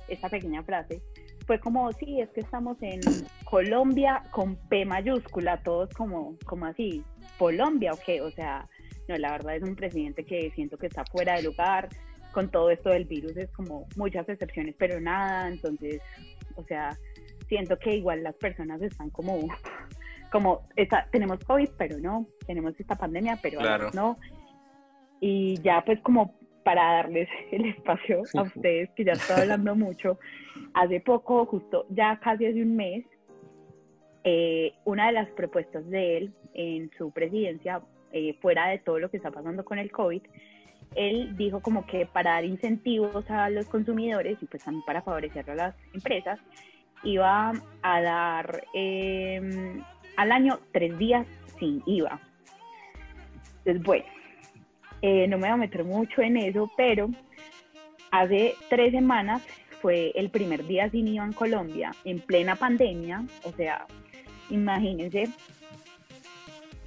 esta 0.09 0.29
pequeña 0.29 0.63
frase, 0.63 1.03
fue 1.47 1.61
como, 1.61 1.93
sí, 1.93 2.21
es 2.21 2.29
que 2.31 2.41
estamos 2.41 2.77
en 2.81 3.27
Colombia 3.45 4.23
con 4.31 4.57
P 4.69 4.85
mayúscula, 4.85 5.63
todos 5.63 5.91
como, 5.95 6.37
como 6.45 6.67
así, 6.67 7.05
Colombia 7.39 7.93
o 7.93 7.99
qué, 8.05 8.21
o 8.21 8.31
sea, 8.31 8.69
no, 9.09 9.17
la 9.17 9.33
verdad 9.33 9.57
es 9.57 9.63
un 9.63 9.77
presidente 9.77 10.25
que 10.25 10.51
siento 10.55 10.77
que 10.77 10.87
está 10.87 11.05
fuera 11.05 11.37
de 11.37 11.43
lugar, 11.43 11.89
con 12.33 12.51
todo 12.51 12.71
esto 12.71 12.91
del 12.91 13.07
virus 13.07 13.37
es 13.37 13.51
como 13.53 13.87
muchas 13.97 14.29
excepciones, 14.29 14.75
pero 14.79 15.01
nada, 15.01 15.49
entonces, 15.49 16.03
o 16.55 16.65
sea, 16.65 16.97
siento 17.49 17.79
que 17.79 17.97
igual 17.97 18.23
las 18.23 18.35
personas 18.35 18.83
están 18.83 19.11
como, 19.11 19.49
como, 20.31 20.69
tenemos 21.11 21.39
COVID, 21.45 21.71
pero 21.77 21.99
no, 21.99 22.27
tenemos 22.47 22.79
esta 22.79 22.97
pandemia, 22.97 23.39
pero 23.43 23.61
no. 23.93 24.19
Y 25.21 25.61
ya 25.63 25.83
pues 25.85 26.01
como 26.01 26.35
para 26.67 26.95
darles 26.95 27.29
el 27.53 27.67
espacio 27.67 28.23
a 28.35 28.43
ustedes, 28.43 28.91
que 28.97 29.05
ya 29.05 29.13
estoy 29.13 29.43
hablando 29.43 29.75
mucho. 29.77 30.19
Hace 30.75 31.01
poco, 31.01 31.47
justo 31.47 31.87
ya 31.91 32.19
casi 32.19 32.47
hace 32.47 32.63
un 32.63 32.77
mes, 32.77 33.05
eh, 34.25 34.75
una 34.85 35.07
de 35.07 35.13
las 35.13 35.29
propuestas 35.31 35.89
de 35.89 36.17
él 36.17 36.35
en 36.55 36.91
su 36.99 37.13
presidencia, 37.13 37.81
eh, 38.13 38.37
fuera 38.41 38.69
de 38.69 38.79
todo 38.79 38.99
lo 38.99 39.11
que 39.11 39.19
está 39.19 39.31
pasando 39.31 39.65
con 39.65 39.79
el 39.79 39.93
COVID, 39.93 40.23
él 40.97 41.37
dijo 41.37 41.61
como 41.61 41.87
que 41.87 42.07
para 42.07 42.33
dar 42.33 42.45
incentivos 42.45 43.31
a 43.31 43.51
los 43.51 43.67
consumidores 43.67 44.39
y 44.43 44.47
pues 44.47 44.65
también 44.65 44.85
para 44.85 45.03
favorecer 45.03 45.49
a 45.51 45.55
las 45.55 45.75
empresas, 45.93 46.41
iba 47.05 47.53
a 47.83 48.01
dar 48.01 48.65
em, 48.75 49.83
al 50.17 50.33
año 50.33 50.59
tres 50.73 50.97
días 50.99 51.27
sin 51.59 51.83
IVA. 51.87 52.21
Entonces, 53.65 53.83
bueno, 53.83 54.05
eh, 55.03 55.27
no 55.29 55.37
me 55.39 55.43
voy 55.49 55.51
a 55.55 55.57
meter 55.57 55.85
mucho 55.85 56.23
en 56.23 56.37
eso, 56.37 56.71
pero 56.77 57.09
hace 58.11 58.55
tres 58.71 58.93
semanas 58.93 59.43
fue 59.83 60.13
el 60.15 60.31
primer 60.31 60.67
día 60.67 60.89
sin 60.91 61.09
IVA 61.09 61.25
en 61.25 61.33
Colombia, 61.33 61.95
en 62.05 62.21
plena 62.21 62.57
pandemia, 62.57 63.25
o 63.45 63.53
sea, 63.53 63.87
imagínense, 64.51 65.29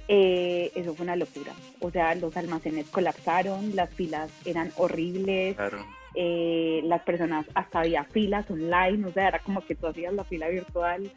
eh, 0.08 0.72
eso 0.74 0.94
fue 0.94 1.04
una 1.04 1.16
locura. 1.16 1.52
O 1.80 1.90
sea, 1.90 2.14
los 2.14 2.36
almacenes 2.36 2.88
colapsaron, 2.88 3.76
las 3.76 3.90
filas 3.90 4.30
eran 4.44 4.72
horribles, 4.76 5.54
Claro. 5.56 5.84
eh, 6.14 6.80
las 6.84 7.02
personas, 7.02 7.46
hasta 7.54 7.80
había 7.80 8.04
filas 8.04 8.50
online, 8.50 9.06
o 9.06 9.12
sea, 9.12 9.28
era 9.28 9.38
como 9.38 9.60
que 9.64 9.76
tú 9.76 9.86
hacías 9.86 10.12
la 10.12 10.24
fila 10.24 10.48
virtual, 10.48 11.10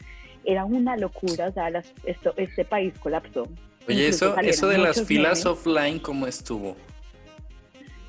era 0.46 0.66
una 0.66 0.96
locura, 0.98 1.48
o 1.48 1.52
sea, 1.52 1.70
las- 1.70 1.94
esto, 2.06 2.34
este 2.38 2.66
país 2.66 2.94
colapsó. 3.00 3.44
Oye, 3.88 4.06
Incluso 4.06 4.32
eso, 4.38 4.40
eso 4.42 4.68
de 4.70 4.78
las 4.78 5.06
filas 5.06 5.44
memes. 5.44 5.46
offline, 5.46 6.00
¿cómo 6.00 6.26
estuvo? 6.28 6.76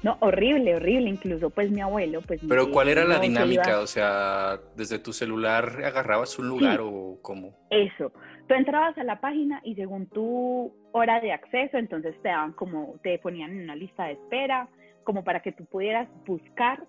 No, 0.03 0.19
horrible, 0.21 0.77
horrible, 0.77 1.09
incluso 1.09 1.49
pues 1.49 1.71
mi 1.71 1.81
abuelo, 1.81 2.21
pues... 2.21 2.39
Pero 2.47 2.71
¿cuál 2.71 2.89
era 2.89 3.05
la 3.07 3.19
dinámica? 3.19 3.71
iba- 3.71 3.81
O 3.81 3.87
sea, 3.87 4.61
¿desde 4.77 4.99
tu 4.99 5.15
celular 5.15 5.83
agarrabas 5.83 6.39
un 6.39 6.47
lugar 6.49 6.81
o 6.83 7.19
cómo? 7.23 7.57
Eso. 7.71 8.13
Tú 8.47 8.53
entrabas 8.55 8.99
a 8.99 9.05
la 9.05 9.19
página 9.21 9.63
y 9.65 9.75
según 9.77 10.07
tu 10.09 10.75
hora 10.93 11.21
de 11.21 11.33
acceso, 11.33 11.79
entonces 11.79 12.15
te 12.23 12.29
daban 12.29 12.53
como, 12.53 12.97
te 13.03 13.19
ponían 13.19 13.53
en 13.53 13.63
una 13.63 13.77
lista 13.77 14.05
de 14.05 14.13
espera, 14.13 14.69
como 15.05 15.25
para 15.25 15.41
que 15.41 15.53
tú 15.53 15.65
pudieras 15.65 16.07
buscar 16.27 16.85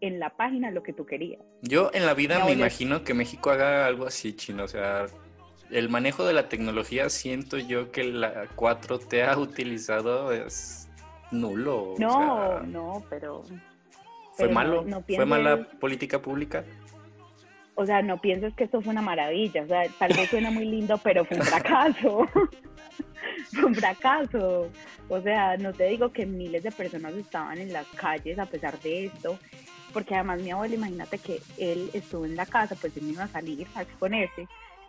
en 0.00 0.18
la 0.18 0.30
página 0.30 0.70
lo 0.70 0.82
que 0.82 0.92
tú 0.92 1.04
querías. 1.06 1.40
Yo 1.62 1.90
en 1.92 2.06
la 2.06 2.14
vida 2.14 2.44
me 2.44 2.52
imagino 2.52 3.04
que 3.04 3.14
México 3.14 3.50
haga 3.50 3.86
algo 3.86 4.06
así, 4.06 4.34
chino. 4.34 4.64
O 4.64 4.68
sea, 4.68 5.06
el 5.70 5.88
manejo 5.88 6.24
de 6.24 6.32
la 6.32 6.48
tecnología 6.48 7.08
siento 7.10 7.58
yo 7.58 7.92
que 7.92 8.04
la 8.04 8.46
4T 8.56 9.22
ha 9.28 9.36
utilizado 9.38 10.32
es 10.32 10.88
nulo. 11.30 11.92
o 11.92 11.98
No, 11.98 12.10
sea, 12.10 12.62
no, 12.66 13.04
pero, 13.10 13.42
¿Fue 13.42 13.58
pero 14.36 14.48
no- 14.48 14.54
malo? 14.54 14.82
no 14.86 14.96
¿Fue 15.02 15.04
pienses- 15.16 15.26
mala 15.26 15.68
política 15.78 16.20
pública? 16.20 16.64
o 17.76 17.86
sea, 17.86 18.02
no 18.02 18.20
pienses 18.20 18.52
que 18.54 18.64
esto 18.64 18.82
fue 18.82 18.90
una 18.92 19.00
maravilla, 19.00 19.62
o 19.62 19.66
sea, 19.66 19.82
tal 19.98 20.12
vez 20.12 20.28
suena 20.28 20.50
muy 20.50 20.66
lindo, 20.66 20.98
pero 21.02 21.24
fue 21.24 21.38
un 21.38 21.42
fracaso. 21.44 22.26
fue 23.54 23.64
un 23.64 23.74
fracaso. 23.74 24.68
O 25.08 25.20
sea, 25.22 25.56
no 25.56 25.72
te 25.72 25.84
digo 25.84 26.12
que 26.12 26.26
miles 26.26 26.62
de 26.62 26.72
personas 26.72 27.14
estaban 27.14 27.56
en 27.58 27.72
las 27.72 27.86
calles 27.88 28.38
a 28.38 28.44
pesar 28.44 28.78
de 28.80 29.06
esto, 29.06 29.38
porque 29.92 30.14
además 30.14 30.40
mi 30.40 30.50
abuelo, 30.50 30.74
imagínate 30.74 31.18
que 31.18 31.40
él 31.58 31.90
estuvo 31.92 32.24
en 32.24 32.36
la 32.36 32.46
casa, 32.46 32.74
pues 32.80 32.96
él 32.96 33.10
iba 33.10 33.24
a 33.24 33.28
salir 33.28 33.66
a 33.74 33.82
exponerse. 33.82 34.48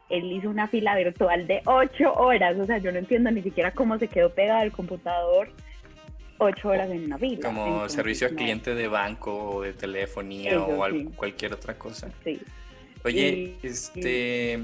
Él 0.10 0.32
hizo 0.32 0.50
una 0.50 0.68
fila 0.68 0.96
virtual 0.96 1.48
de 1.48 1.62
ocho 1.66 2.14
horas, 2.14 2.58
o 2.60 2.66
sea, 2.66 2.78
yo 2.80 2.92
no 2.92 3.00
entiendo 3.00 3.32
ni 3.32 3.42
siquiera 3.42 3.72
cómo 3.72 3.98
se 3.98 4.08
quedó 4.08 4.30
pegado 4.34 4.60
al 4.62 4.72
computador 4.72 5.50
ocho 6.38 6.70
horas 6.70 6.90
en 6.90 7.06
una 7.06 7.18
fila. 7.18 7.42
Como 7.48 7.66
Entonces, 7.66 7.94
servicio 7.94 8.28
a 8.28 8.32
no, 8.32 8.36
cliente 8.38 8.76
de 8.76 8.88
banco 8.88 9.50
o 9.56 9.62
de 9.62 9.74
telefonía 9.74 10.52
Eso 10.52 10.66
o 10.66 10.84
al- 10.84 10.94
sí. 10.94 11.10
cualquier 11.16 11.54
otra 11.54 11.78
cosa. 11.78 12.10
Sí. 12.24 12.42
Oye, 13.06 13.58
Y- 13.64 13.68
este, 13.68 14.60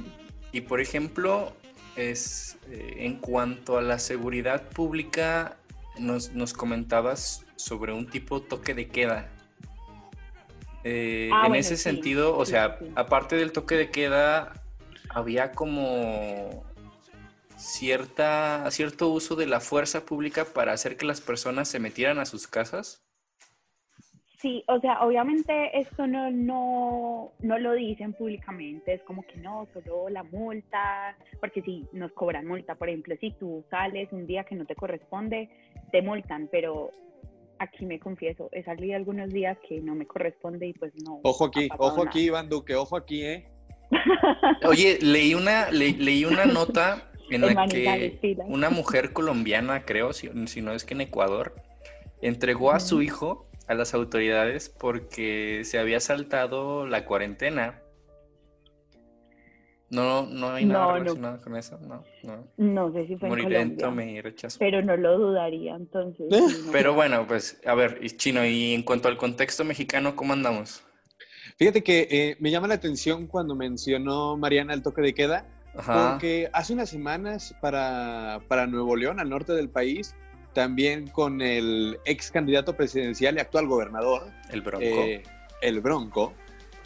y 0.51 0.61
por 0.61 0.81
ejemplo, 0.81 1.53
es 1.95 2.57
eh, 2.69 2.95
en 2.99 3.15
cuanto 3.17 3.77
a 3.77 3.81
la 3.81 3.99
seguridad 3.99 4.63
pública, 4.69 5.57
nos, 5.97 6.33
nos 6.33 6.53
comentabas 6.53 7.45
sobre 7.55 7.93
un 7.93 8.07
tipo 8.07 8.41
toque 8.41 8.73
de 8.73 8.87
queda. 8.87 9.29
Eh, 10.89 11.29
Ah, 11.33 11.41
en 11.43 11.49
bueno, 11.49 11.59
ese 11.59 11.75
sí, 11.75 11.83
sentido, 11.83 12.37
o 12.37 12.45
sea, 12.45 12.77
sí. 12.79 12.85
aparte 12.95 13.35
del 13.35 13.51
toque 13.51 13.75
de 13.75 13.91
queda, 13.91 14.53
había 15.09 15.51
como 15.51 16.63
cierta, 17.57 18.65
cierto 18.71 19.09
uso 19.09 19.35
de 19.35 19.47
la 19.47 19.59
fuerza 19.59 20.05
pública 20.05 20.45
para 20.45 20.71
hacer 20.71 20.95
que 20.95 21.05
las 21.05 21.19
personas 21.19 21.67
se 21.67 21.79
metieran 21.79 22.19
a 22.19 22.25
sus 22.25 22.47
casas. 22.47 23.03
Sí, 24.39 24.63
o 24.67 24.79
sea, 24.79 25.01
obviamente 25.01 25.77
esto 25.77 26.07
no, 26.07 26.31
no, 26.31 27.33
no 27.41 27.59
lo 27.59 27.73
dicen 27.73 28.13
públicamente, 28.13 28.93
es 28.93 29.01
como 29.03 29.23
que 29.23 29.35
no, 29.37 29.67
solo 29.73 30.07
la 30.07 30.23
multa, 30.23 31.17
porque 31.41 31.61
si 31.63 31.85
nos 31.91 32.13
cobran 32.13 32.47
multa, 32.47 32.75
por 32.75 32.87
ejemplo, 32.87 33.15
si 33.19 33.31
tú 33.31 33.65
sales 33.69 34.07
un 34.13 34.25
día 34.25 34.45
que 34.45 34.55
no 34.55 34.65
te 34.65 34.75
corresponde, 34.75 35.49
te 35.91 36.01
multan, 36.01 36.47
pero 36.49 36.91
aquí 37.59 37.85
me 37.85 37.99
confieso, 37.99 38.49
he 38.51 38.63
salido 38.63 38.95
algunos 38.95 39.29
días 39.31 39.57
que 39.67 39.79
no 39.81 39.95
me 39.95 40.05
corresponde 40.05 40.67
y 40.67 40.73
pues 40.73 40.93
no. 41.03 41.19
Ojo 41.23 41.45
aquí, 41.45 41.67
ojo 41.77 41.97
nada. 41.97 42.09
aquí, 42.09 42.21
Iván 42.21 42.49
Duque, 42.49 42.75
ojo 42.75 42.95
aquí, 42.97 43.23
¿eh? 43.23 43.47
Oye, 44.65 44.99
leí 45.01 45.33
una, 45.33 45.71
le- 45.71 45.93
leí 45.97 46.25
una 46.25 46.45
nota 46.45 47.09
en 47.29 47.41
la 47.41 47.53
Manizales, 47.53 48.19
que 48.19 48.37
una 48.47 48.69
mujer 48.69 49.13
colombiana, 49.13 49.83
creo, 49.85 50.13
si, 50.13 50.29
si 50.47 50.61
no 50.61 50.73
es 50.73 50.83
que 50.85 50.93
en 50.93 51.01
Ecuador, 51.01 51.55
entregó 52.21 52.71
a 52.71 52.79
su 52.79 53.01
hijo 53.01 53.47
a 53.67 53.73
las 53.73 53.93
autoridades 53.93 54.69
porque 54.69 55.61
se 55.65 55.77
había 55.79 55.99
saltado 55.99 56.85
la 56.87 57.05
cuarentena. 57.05 57.81
No, 59.89 60.25
no 60.25 60.49
hay 60.51 60.65
nada 60.65 60.85
No, 60.85 60.91
no. 60.91 60.99
relacionado 60.99 61.41
con 61.41 61.55
eso, 61.55 61.79
no, 61.79 62.03
no. 62.23 62.47
No 62.57 62.91
sé 62.91 63.07
si 63.07 63.15
fue 63.15 63.29
en 63.29 63.35
Morirento 63.35 63.85
Colombia, 63.85 64.21
rechazo. 64.21 64.57
pero 64.59 64.81
no 64.81 64.97
lo 64.97 65.17
dudaría, 65.17 65.75
entonces. 65.75 66.25
¿Eh? 66.29 66.41
no. 66.65 66.71
Pero 66.73 66.93
bueno, 66.93 67.25
pues, 67.25 67.61
a 67.65 67.73
ver, 67.73 67.99
y 68.01 68.09
Chino, 68.09 68.45
y 68.45 68.73
en 68.73 68.83
cuanto 68.83 69.07
al 69.07 69.17
contexto 69.17 69.63
mexicano, 69.63 70.15
¿cómo 70.15 70.33
andamos? 70.33 70.83
Fíjate 71.57 71.83
que 71.83 72.07
eh, 72.11 72.35
me 72.39 72.51
llama 72.51 72.67
la 72.67 72.73
atención 72.75 73.27
cuando 73.27 73.55
mencionó 73.55 74.35
Mariana 74.37 74.73
el 74.73 74.83
toque 74.83 75.01
de 75.01 75.13
queda, 75.13 75.45
Ajá, 75.75 76.11
porque 76.11 76.49
hace 76.53 76.73
unas 76.73 76.89
semanas 76.89 77.55
para, 77.61 78.41
para 78.49 78.67
Nuevo 78.67 78.95
León, 78.95 79.19
al 79.19 79.29
norte 79.29 79.53
del 79.53 79.69
país, 79.69 80.15
también 80.53 81.07
con 81.07 81.41
el 81.41 81.97
ex 82.05 82.29
candidato 82.31 82.75
presidencial 82.75 83.37
y 83.37 83.39
actual 83.39 83.67
gobernador, 83.67 84.23
el 84.51 84.61
bronco. 84.61 84.85
eh, 84.85 85.23
el 85.61 85.79
Bronco. 85.81 86.33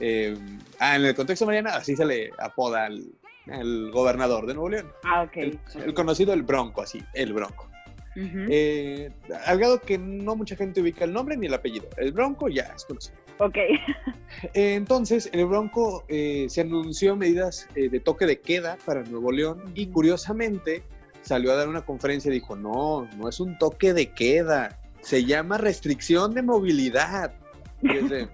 Eh, 0.01 0.37
ah, 0.79 0.95
en 0.95 1.05
el 1.05 1.15
contexto, 1.15 1.45
Mariana, 1.45 1.75
así 1.75 1.95
se 1.95 2.05
le 2.05 2.31
apoda 2.39 2.85
al, 2.85 3.03
al 3.49 3.91
gobernador 3.91 4.45
de 4.47 4.53
Nuevo 4.53 4.69
León. 4.69 4.91
Ah, 5.03 5.23
ok. 5.23 5.37
El, 5.37 5.93
conocido 5.93 6.33
el 6.33 6.43
Bronco, 6.43 6.81
así, 6.81 7.01
el 7.13 7.33
Bronco. 7.33 7.69
Eh, 8.15 9.09
grado 9.55 9.79
que 9.79 9.97
no 9.97 10.35
mucha 10.35 10.57
gente 10.57 10.81
ubica 10.81 11.05
el 11.05 11.13
nombre 11.13 11.37
ni 11.37 11.47
el 11.47 11.53
apellido. 11.53 11.87
El 11.95 12.11
Bronco 12.11 12.49
ya 12.49 12.63
es 12.75 12.85
conocido. 12.85 13.17
Ok. 13.37 13.57
Eh, 14.53 14.75
entonces, 14.75 15.29
el 15.33 15.45
Bronco 15.45 16.05
eh, 16.07 16.47
se 16.49 16.61
anunció 16.61 17.17
medidas 17.17 17.67
eh, 17.75 17.89
de 17.89 17.99
toque 17.99 18.25
de 18.25 18.39
queda 18.39 18.77
para 18.85 19.03
Nuevo 19.03 19.31
León 19.31 19.61
y 19.75 19.87
curiosamente 19.87 20.83
salió 21.21 21.51
a 21.51 21.55
dar 21.55 21.67
una 21.67 21.81
conferencia 21.81 22.31
y 22.31 22.35
dijo, 22.35 22.55
no, 22.55 23.07
no 23.17 23.27
es 23.27 23.41
un 23.41 23.57
toque 23.57 23.93
de 23.93 24.13
queda, 24.13 24.79
se 25.01 25.25
llama 25.25 25.57
restricción 25.57 26.33
de 26.33 26.41
movilidad. 26.43 27.33
Y 27.81 27.97
es 27.97 28.09
de, 28.09 28.29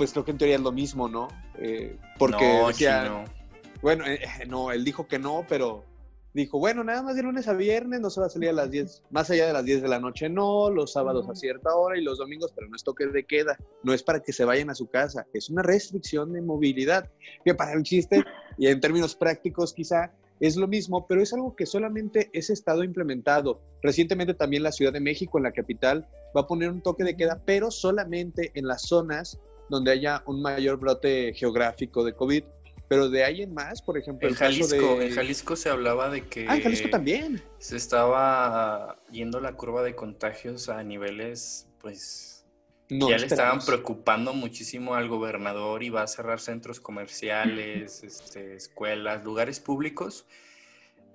pues 0.00 0.12
creo 0.12 0.24
que 0.24 0.30
en 0.30 0.38
teoría 0.38 0.56
es 0.56 0.62
lo 0.62 0.72
mismo, 0.72 1.10
¿no? 1.10 1.28
Eh, 1.58 1.98
porque 2.18 2.58
no, 2.58 2.68
decía, 2.68 3.02
Chino. 3.02 3.24
bueno, 3.82 4.06
eh, 4.06 4.18
no, 4.48 4.72
él 4.72 4.82
dijo 4.82 5.06
que 5.06 5.18
no, 5.18 5.44
pero 5.46 5.84
dijo, 6.32 6.58
bueno, 6.58 6.82
nada 6.82 7.02
más 7.02 7.16
de 7.16 7.22
lunes 7.22 7.48
a 7.48 7.52
viernes, 7.52 8.00
no 8.00 8.08
se 8.08 8.18
va 8.18 8.28
a 8.28 8.30
salir 8.30 8.48
a 8.48 8.54
las 8.54 8.70
10, 8.70 9.02
más 9.10 9.28
allá 9.28 9.46
de 9.46 9.52
las 9.52 9.62
10 9.62 9.82
de 9.82 9.88
la 9.88 10.00
noche, 10.00 10.30
no, 10.30 10.70
los 10.70 10.94
sábados 10.94 11.28
a 11.28 11.34
cierta 11.34 11.74
hora 11.74 11.98
y 11.98 12.02
los 12.02 12.16
domingos, 12.16 12.50
pero 12.54 12.66
no 12.66 12.76
es 12.76 12.82
toque 12.82 13.08
de 13.08 13.24
queda, 13.24 13.58
no 13.82 13.92
es 13.92 14.02
para 14.02 14.20
que 14.20 14.32
se 14.32 14.46
vayan 14.46 14.70
a 14.70 14.74
su 14.74 14.88
casa, 14.88 15.26
es 15.34 15.50
una 15.50 15.62
restricción 15.62 16.32
de 16.32 16.40
movilidad, 16.40 17.10
que 17.44 17.54
para 17.54 17.74
el 17.74 17.82
chiste 17.82 18.24
y 18.56 18.68
en 18.68 18.80
términos 18.80 19.14
prácticos 19.14 19.74
quizá 19.74 20.14
es 20.40 20.56
lo 20.56 20.66
mismo, 20.66 21.06
pero 21.06 21.20
es 21.20 21.34
algo 21.34 21.54
que 21.54 21.66
solamente 21.66 22.30
ese 22.32 22.54
estado 22.54 22.80
ha 22.80 22.86
implementado. 22.86 23.60
Recientemente 23.82 24.32
también 24.32 24.62
la 24.62 24.72
Ciudad 24.72 24.94
de 24.94 25.00
México, 25.00 25.36
en 25.36 25.44
la 25.44 25.52
capital, 25.52 26.08
va 26.34 26.40
a 26.40 26.46
poner 26.46 26.70
un 26.70 26.80
toque 26.80 27.04
de 27.04 27.18
queda, 27.18 27.42
pero 27.44 27.70
solamente 27.70 28.50
en 28.54 28.66
las 28.66 28.80
zonas 28.88 29.38
donde 29.70 29.92
haya 29.92 30.22
un 30.26 30.42
mayor 30.42 30.78
brote 30.78 31.32
geográfico 31.32 32.04
de 32.04 32.14
COVID. 32.14 32.44
Pero 32.88 33.08
de 33.08 33.22
ahí 33.22 33.42
en 33.42 33.54
más, 33.54 33.80
por 33.80 33.96
ejemplo, 33.96 34.26
En 34.26 34.34
el 34.34 34.38
caso 34.38 34.52
Jalisco, 34.52 34.98
de... 34.98 35.06
en 35.06 35.14
Jalisco 35.14 35.54
se 35.54 35.68
hablaba 35.70 36.10
de 36.10 36.26
que 36.26 36.46
Ah, 36.48 36.56
en 36.56 36.62
Jalisco 36.62 36.90
también. 36.90 37.40
se 37.58 37.76
estaba 37.76 38.98
yendo 39.12 39.40
la 39.40 39.52
curva 39.52 39.84
de 39.84 39.94
contagios 39.94 40.68
a 40.68 40.82
niveles, 40.82 41.68
pues, 41.80 42.44
No 42.88 43.08
ya 43.08 43.18
le 43.18 43.26
estaban 43.26 43.60
preocupando 43.64 44.32
muchísimo 44.32 44.96
al 44.96 45.06
gobernador 45.08 45.84
y 45.84 45.90
va 45.90 46.02
a 46.02 46.08
cerrar 46.08 46.40
centros 46.40 46.80
comerciales, 46.80 48.02
este, 48.02 48.56
escuelas, 48.56 49.24
lugares 49.24 49.60
públicos, 49.60 50.26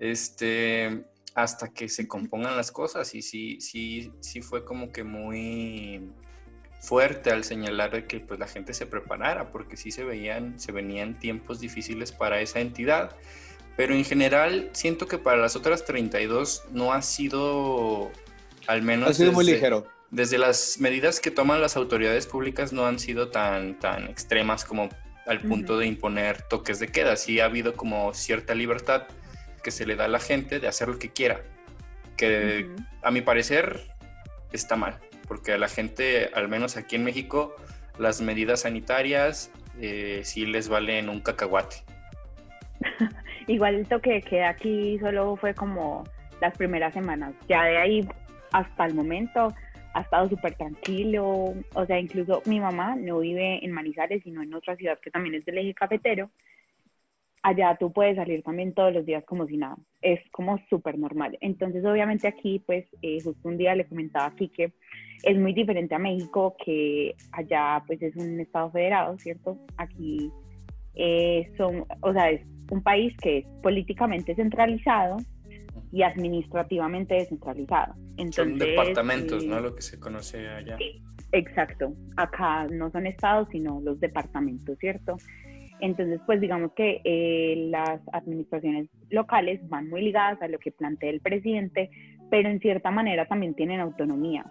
este, 0.00 1.04
hasta 1.34 1.68
que 1.74 1.90
se 1.90 2.08
compongan 2.08 2.56
las 2.56 2.72
cosas. 2.72 3.14
Y 3.14 3.20
sí, 3.20 3.60
sí, 3.60 4.10
sí 4.20 4.40
fue 4.40 4.64
como 4.64 4.92
que 4.92 5.04
muy 5.04 6.10
fuerte 6.86 7.32
al 7.32 7.42
señalar 7.42 7.90
de 7.90 8.06
que 8.06 8.20
pues 8.20 8.38
la 8.38 8.46
gente 8.46 8.72
se 8.72 8.86
preparara, 8.86 9.50
porque 9.50 9.76
sí 9.76 9.90
se 9.90 10.04
veían, 10.04 10.60
se 10.60 10.70
venían 10.70 11.18
tiempos 11.18 11.58
difíciles 11.58 12.12
para 12.12 12.40
esa 12.40 12.60
entidad. 12.60 13.16
Pero 13.76 13.92
en 13.94 14.04
general 14.04 14.70
siento 14.72 15.08
que 15.08 15.18
para 15.18 15.36
las 15.36 15.56
otras 15.56 15.84
32 15.84 16.66
no 16.70 16.92
ha 16.92 17.02
sido, 17.02 18.10
al 18.68 18.82
menos 18.82 19.10
Ha 19.10 19.14
sido 19.14 19.32
muy 19.32 19.44
ligero. 19.44 19.84
desde 20.10 20.38
las 20.38 20.78
medidas 20.78 21.18
que 21.18 21.32
toman 21.32 21.60
las 21.60 21.76
autoridades 21.76 22.26
públicas 22.28 22.72
no 22.72 22.86
han 22.86 23.00
sido 23.00 23.30
tan, 23.30 23.80
tan 23.80 24.04
extremas 24.04 24.64
como 24.64 24.88
al 25.26 25.40
punto 25.40 25.76
de 25.78 25.86
imponer 25.86 26.42
toques 26.42 26.78
de 26.78 26.86
queda. 26.86 27.16
Sí 27.16 27.40
ha 27.40 27.46
habido 27.46 27.74
como 27.74 28.14
cierta 28.14 28.54
libertad 28.54 29.08
que 29.64 29.72
se 29.72 29.86
le 29.86 29.96
da 29.96 30.04
a 30.04 30.08
la 30.08 30.20
gente 30.20 30.60
de 30.60 30.68
hacer 30.68 30.86
lo 30.86 31.00
que 31.00 31.10
quiera, 31.10 31.42
que 32.16 32.70
a 33.02 33.10
mi 33.10 33.22
parecer 33.22 33.88
está 34.52 34.76
mal. 34.76 35.00
Porque 35.26 35.52
a 35.52 35.58
la 35.58 35.68
gente, 35.68 36.30
al 36.34 36.48
menos 36.48 36.76
aquí 36.76 36.96
en 36.96 37.04
México, 37.04 37.54
las 37.98 38.20
medidas 38.20 38.62
sanitarias 38.62 39.50
eh, 39.80 40.20
sí 40.24 40.46
les 40.46 40.68
valen 40.68 41.08
un 41.08 41.20
cacahuate. 41.20 41.76
Igual 43.46 43.76
el 43.76 43.86
toque 43.86 44.14
de 44.14 44.22
queda 44.22 44.48
aquí 44.50 44.98
solo 44.98 45.36
fue 45.36 45.54
como 45.54 46.04
las 46.40 46.56
primeras 46.56 46.94
semanas. 46.94 47.34
Ya 47.48 47.64
de 47.64 47.78
ahí 47.78 48.08
hasta 48.52 48.86
el 48.86 48.94
momento 48.94 49.54
ha 49.94 50.00
estado 50.00 50.28
súper 50.28 50.54
tranquilo. 50.54 51.54
O 51.74 51.86
sea, 51.86 51.98
incluso 51.98 52.42
mi 52.46 52.60
mamá 52.60 52.96
no 52.96 53.20
vive 53.20 53.64
en 53.64 53.72
Manizales, 53.72 54.22
sino 54.22 54.42
en 54.42 54.52
otra 54.54 54.76
ciudad 54.76 54.98
que 55.00 55.10
también 55.10 55.34
es 55.34 55.44
del 55.44 55.58
eje 55.58 55.74
cafetero. 55.74 56.30
Allá 57.46 57.76
tú 57.78 57.92
puedes 57.92 58.16
salir 58.16 58.42
también 58.42 58.74
todos 58.74 58.92
los 58.92 59.06
días 59.06 59.22
como 59.24 59.46
si 59.46 59.56
nada. 59.56 59.76
Es 60.02 60.18
como 60.32 60.58
súper 60.68 60.98
normal. 60.98 61.38
Entonces, 61.40 61.84
obviamente 61.84 62.26
aquí, 62.26 62.60
pues, 62.66 62.84
eh, 63.02 63.18
justo 63.22 63.48
un 63.48 63.56
día 63.56 63.76
le 63.76 63.86
comentaba 63.86 64.26
aquí 64.26 64.48
que 64.48 64.72
es 65.22 65.38
muy 65.38 65.52
diferente 65.52 65.94
a 65.94 66.00
México, 66.00 66.56
que 66.64 67.14
allá, 67.30 67.84
pues, 67.86 68.02
es 68.02 68.16
un 68.16 68.40
estado 68.40 68.72
federado, 68.72 69.16
¿cierto? 69.18 69.56
Aquí 69.76 70.28
eh, 70.96 71.48
son, 71.56 71.84
o 72.00 72.12
sea, 72.12 72.30
es 72.30 72.42
un 72.68 72.82
país 72.82 73.16
que 73.18 73.38
es 73.38 73.46
políticamente 73.62 74.34
centralizado, 74.34 75.18
y 75.92 76.02
administrativamente 76.02 77.14
descentralizado. 77.14 77.94
Entonces, 78.16 78.34
son 78.34 78.58
departamentos, 78.58 79.44
¿no? 79.44 79.60
Lo 79.60 79.74
que 79.74 79.82
se 79.82 80.00
conoce 80.00 80.48
allá. 80.48 80.76
exacto. 81.30 81.94
Acá 82.16 82.66
no 82.66 82.90
son 82.90 83.06
estados, 83.06 83.48
sino 83.52 83.80
los 83.80 84.00
departamentos, 84.00 84.76
¿cierto? 84.78 85.16
Entonces, 85.80 86.20
pues 86.24 86.40
digamos 86.40 86.72
que 86.72 87.00
eh, 87.04 87.68
las 87.70 88.00
administraciones 88.12 88.88
locales 89.10 89.60
van 89.68 89.88
muy 89.88 90.02
ligadas 90.02 90.40
a 90.40 90.48
lo 90.48 90.58
que 90.58 90.72
plantea 90.72 91.10
el 91.10 91.20
presidente, 91.20 91.90
pero 92.30 92.48
en 92.48 92.60
cierta 92.60 92.90
manera 92.90 93.26
también 93.26 93.54
tienen 93.54 93.80
autonomía. 93.80 94.44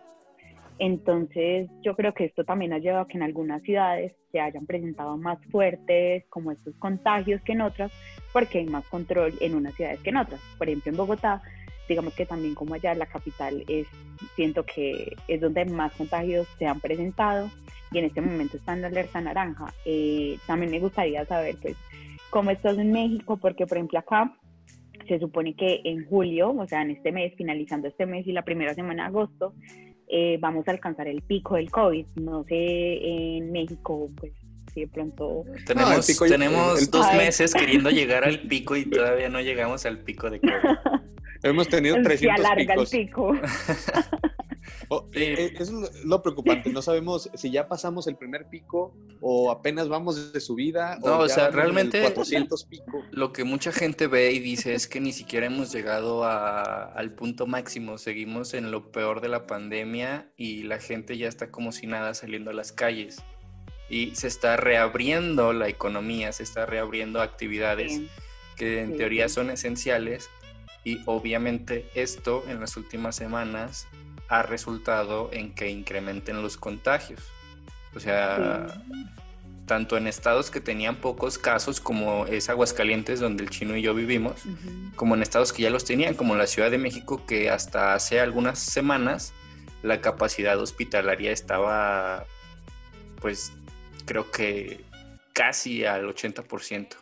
Entonces, 0.78 1.70
yo 1.82 1.96
creo 1.96 2.14
que 2.14 2.26
esto 2.26 2.44
también 2.44 2.74
ha 2.74 2.80
llevado 2.80 3.04
a 3.04 3.08
que 3.08 3.18
en 3.18 3.24
algunas 3.24 3.62
ciudades 3.64 4.14
se 4.32 4.42
hayan 4.42 4.66
presentado 4.66 5.18
más 5.18 5.40
fuertes 5.50 6.26
como 6.30 6.52
estos 6.52 6.76
contagios 6.76 7.42
que 7.42 7.54
en 7.54 7.62
otras, 7.62 7.92
porque 8.34 8.60
hay 8.60 8.66
más 8.66 8.86
control 8.90 9.34
en 9.40 9.56
unas 9.56 9.74
ciudades 9.76 10.02
que 10.02 10.10
en 10.10 10.18
otras. 10.18 10.42
Por 10.58 10.68
ejemplo, 10.68 10.92
en 10.92 10.98
Bogotá, 10.98 11.42
digamos 11.88 12.14
que 12.14 12.26
también 12.26 12.56
como 12.56 12.74
allá 12.74 12.94
la 12.94 13.06
capital 13.06 13.64
es, 13.70 13.88
siento 14.36 14.66
que 14.66 15.16
es 15.30 15.40
donde 15.40 15.64
más 15.66 15.94
contagios 15.94 16.46
se 16.60 16.68
han 16.68 16.82
presentado 16.82 17.50
y 17.96 18.00
en 18.00 18.06
este 18.06 18.20
momento 18.20 18.58
está 18.58 18.74
en 18.74 18.82
la 18.82 18.88
alerta 18.88 19.22
naranja. 19.22 19.74
Eh, 19.86 20.38
también 20.46 20.72
me 20.72 20.80
gustaría 20.80 21.26
saber, 21.26 21.56
pues, 21.62 21.78
cómo 22.30 22.52
estás 22.52 22.78
en 22.78 22.92
México, 22.92 23.38
porque 23.38 23.66
por 23.66 23.78
ejemplo 23.78 24.00
acá 24.00 24.38
se 25.08 25.20
supone 25.20 25.56
que 25.56 25.80
en 25.86 26.06
julio, 26.06 26.52
o 26.52 26.68
sea, 26.68 26.82
en 26.82 26.92
este 26.92 27.14
mes, 27.14 27.34
finalizando 27.38 27.88
este 27.88 28.06
mes 28.06 28.28
y 28.28 28.34
la 28.34 28.42
primera 28.42 28.74
semana 28.74 29.04
de 29.04 29.10
agosto, 29.10 29.54
eh, 30.10 30.38
vamos 30.42 30.68
a 30.68 30.72
alcanzar 30.72 31.08
el 31.08 31.22
pico 31.22 31.56
del 31.56 31.72
COVID. 31.72 32.06
No 32.16 32.44
sé, 32.44 33.38
en 33.38 33.52
México, 33.54 34.10
pues 34.18 34.34
si 34.74 34.82
de 34.82 34.88
pronto... 34.88 35.46
Tenemos, 35.66 36.06
tenemos 36.06 36.92
dos 36.92 37.14
meses 37.14 37.54
queriendo 37.54 37.90
llegar 37.90 38.26
al 38.26 38.42
pico 38.42 38.76
y 38.76 38.86
todavía 38.90 39.30
no 39.30 39.40
llegamos 39.40 39.86
al 39.86 40.00
pico 40.00 40.30
de 40.30 40.42
COVID. 40.42 40.52
Hemos 41.44 41.70
tenido 41.70 41.96
300 42.02 42.20
Se 42.20 42.30
alarga 42.30 42.74
el 42.74 42.88
pico. 42.88 43.34
Oh, 44.90 45.08
eh, 45.14 45.54
eso 45.58 45.84
es 45.84 46.06
lo 46.06 46.22
preocupante. 46.22 46.72
No 46.72 46.82
sabemos 46.82 47.30
si 47.34 47.52
ya 47.52 47.68
pasamos 47.68 48.08
el 48.08 48.16
primer 48.16 48.48
pico 48.50 48.96
o 49.22 49.52
apenas 49.52 49.88
vamos 49.88 50.34
de 50.34 50.40
subida. 50.40 50.98
No, 51.04 51.20
o, 51.20 51.30
sea, 51.30 51.50
realmente 51.50 52.02
400 52.02 52.66
pico. 52.66 53.04
lo 53.12 53.34
que 53.34 53.44
mucha 53.44 53.72
gente 53.72 54.08
ve 54.08 54.32
y 54.32 54.40
dice 54.40 54.74
es 54.74 54.88
que 54.88 55.00
ni 55.00 55.14
siquiera 55.14 55.48
hemos 55.48 55.72
llegado 55.72 56.26
al 56.26 57.12
punto 57.14 57.48
máximo. 57.48 57.98
Seguimos 57.98 58.54
en 58.54 58.72
lo 58.72 58.92
peor 58.92 59.22
de 59.22 59.30
la 59.30 59.48
pandemia 59.48 60.32
y 60.38 60.64
la 60.64 60.80
gente 60.80 61.18
ya 61.18 61.28
está 61.28 61.52
como 61.52 61.72
si 61.72 61.88
nada 61.88 62.14
saliendo 62.14 62.52
a 62.52 62.54
las 62.54 62.72
calles. 62.72 63.24
Y 63.90 64.16
se 64.16 64.28
está 64.28 64.58
reabriendo 64.58 65.54
la 65.54 65.68
economía, 65.68 66.32
se 66.32 66.44
está 66.44 66.66
reabriendo 66.66 67.22
actividades 67.22 68.02
que 68.56 68.82
en 68.82 68.98
teoría 68.98 69.30
son 69.30 69.50
esenciales. 69.50 70.30
Y 70.84 71.00
obviamente 71.06 71.90
esto 71.96 72.44
en 72.48 72.60
las 72.60 72.78
últimas 72.78 73.16
semanas 73.16 73.88
ha 74.28 74.42
resultado 74.42 75.30
en 75.32 75.54
que 75.54 75.70
incrementen 75.70 76.42
los 76.42 76.58
contagios. 76.58 77.22
O 77.96 78.00
sea, 78.00 78.68
tanto 79.66 79.98
en 79.98 80.08
estados 80.08 80.52
que 80.52 80.62
tenían 80.62 80.98
pocos 80.98 81.38
casos, 81.38 81.80
como 81.80 82.26
es 82.28 82.50
Aguascalientes, 82.50 83.20
donde 83.20 83.44
el 83.44 83.50
chino 83.50 83.76
y 83.76 83.82
yo 83.82 83.94
vivimos, 83.94 84.44
como 84.96 85.16
en 85.16 85.22
estados 85.22 85.54
que 85.54 85.64
ya 85.64 85.70
los 85.70 85.86
tenían, 85.86 86.16
como 86.16 86.36
la 86.36 86.48
Ciudad 86.48 86.70
de 86.72 86.78
México, 86.78 87.26
que 87.26 87.50
hasta 87.50 87.94
hace 87.94 88.20
algunas 88.20 88.60
semanas 88.60 89.34
la 89.82 90.02
capacidad 90.02 90.60
hospitalaria 90.60 91.32
estaba, 91.32 92.26
pues, 93.22 93.54
creo 94.06 94.32
que 94.32 94.84
casi 95.34 95.86
al 95.86 96.08
80%. 96.08 96.98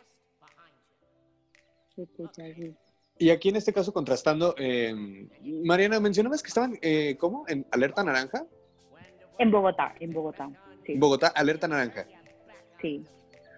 Y 3.18 3.30
aquí 3.30 3.48
en 3.48 3.56
este 3.56 3.72
caso 3.72 3.92
contrastando, 3.92 4.54
eh, 4.58 5.28
Mariana, 5.42 6.00
mencionabas 6.00 6.42
que 6.42 6.48
estaban, 6.48 6.78
eh, 6.82 7.16
¿cómo? 7.18 7.44
¿En 7.48 7.64
alerta 7.70 8.02
naranja? 8.02 8.44
En 9.38 9.50
Bogotá, 9.50 9.94
en 10.00 10.12
Bogotá. 10.12 10.50
Sí. 10.84 10.94
Bogotá, 10.96 11.28
alerta 11.28 11.68
naranja. 11.68 12.06
Sí. 12.80 13.04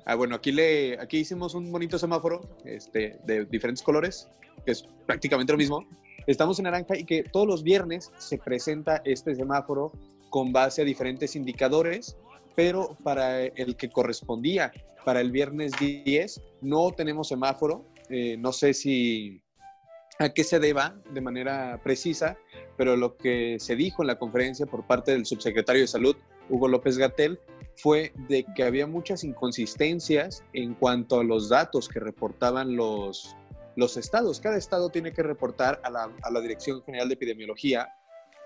Ah, 0.04 0.14
bueno, 0.14 0.36
aquí, 0.36 0.52
le, 0.52 0.98
aquí 1.00 1.18
hicimos 1.18 1.54
un 1.54 1.72
bonito 1.72 1.98
semáforo 1.98 2.40
este, 2.64 3.18
de 3.24 3.44
diferentes 3.46 3.82
colores, 3.82 4.28
que 4.64 4.72
es 4.72 4.86
prácticamente 5.06 5.52
lo 5.52 5.58
mismo. 5.58 5.86
Estamos 6.26 6.58
en 6.58 6.64
naranja 6.64 6.96
y 6.96 7.04
que 7.04 7.24
todos 7.24 7.46
los 7.46 7.62
viernes 7.62 8.12
se 8.18 8.38
presenta 8.38 9.00
este 9.04 9.34
semáforo 9.34 9.92
con 10.30 10.52
base 10.52 10.82
a 10.82 10.84
diferentes 10.84 11.34
indicadores, 11.34 12.16
pero 12.54 12.96
para 13.02 13.42
el 13.42 13.76
que 13.76 13.88
correspondía 13.88 14.72
para 15.04 15.20
el 15.20 15.30
viernes 15.30 15.72
10 15.78 16.40
no 16.62 16.90
tenemos 16.90 17.28
semáforo. 17.28 17.86
Eh, 18.08 18.36
no 18.38 18.52
sé 18.52 18.74
si 18.74 19.40
a 20.18 20.30
qué 20.30 20.44
se 20.44 20.58
deba 20.58 20.96
de 21.10 21.20
manera 21.20 21.80
precisa, 21.82 22.36
pero 22.76 22.96
lo 22.96 23.16
que 23.16 23.58
se 23.60 23.76
dijo 23.76 24.02
en 24.02 24.08
la 24.08 24.18
conferencia 24.18 24.66
por 24.66 24.86
parte 24.86 25.12
del 25.12 25.26
subsecretario 25.26 25.82
de 25.82 25.88
Salud, 25.88 26.16
Hugo 26.48 26.68
López 26.68 26.98
Gatel, 26.98 27.40
fue 27.76 28.12
de 28.28 28.46
que 28.54 28.62
había 28.62 28.86
muchas 28.86 29.24
inconsistencias 29.24 30.42
en 30.52 30.74
cuanto 30.74 31.20
a 31.20 31.24
los 31.24 31.48
datos 31.48 31.88
que 31.88 32.00
reportaban 32.00 32.76
los, 32.76 33.36
los 33.76 33.96
estados. 33.96 34.40
Cada 34.40 34.56
estado 34.56 34.88
tiene 34.88 35.12
que 35.12 35.22
reportar 35.22 35.80
a 35.84 35.90
la, 35.90 36.10
a 36.22 36.30
la 36.30 36.40
Dirección 36.40 36.82
General 36.84 37.08
de 37.08 37.14
Epidemiología 37.14 37.88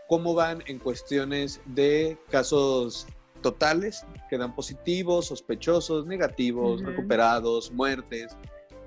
cómo 0.09 0.35
van 0.35 0.65
en 0.67 0.81
cuestiones 0.81 1.61
de 1.67 2.19
casos 2.31 3.07
totales, 3.43 4.05
que 4.29 4.39
dan 4.39 4.55
positivos, 4.55 5.27
sospechosos, 5.27 6.07
negativos, 6.07 6.83
recuperados, 6.83 7.71
muertes, 7.73 8.37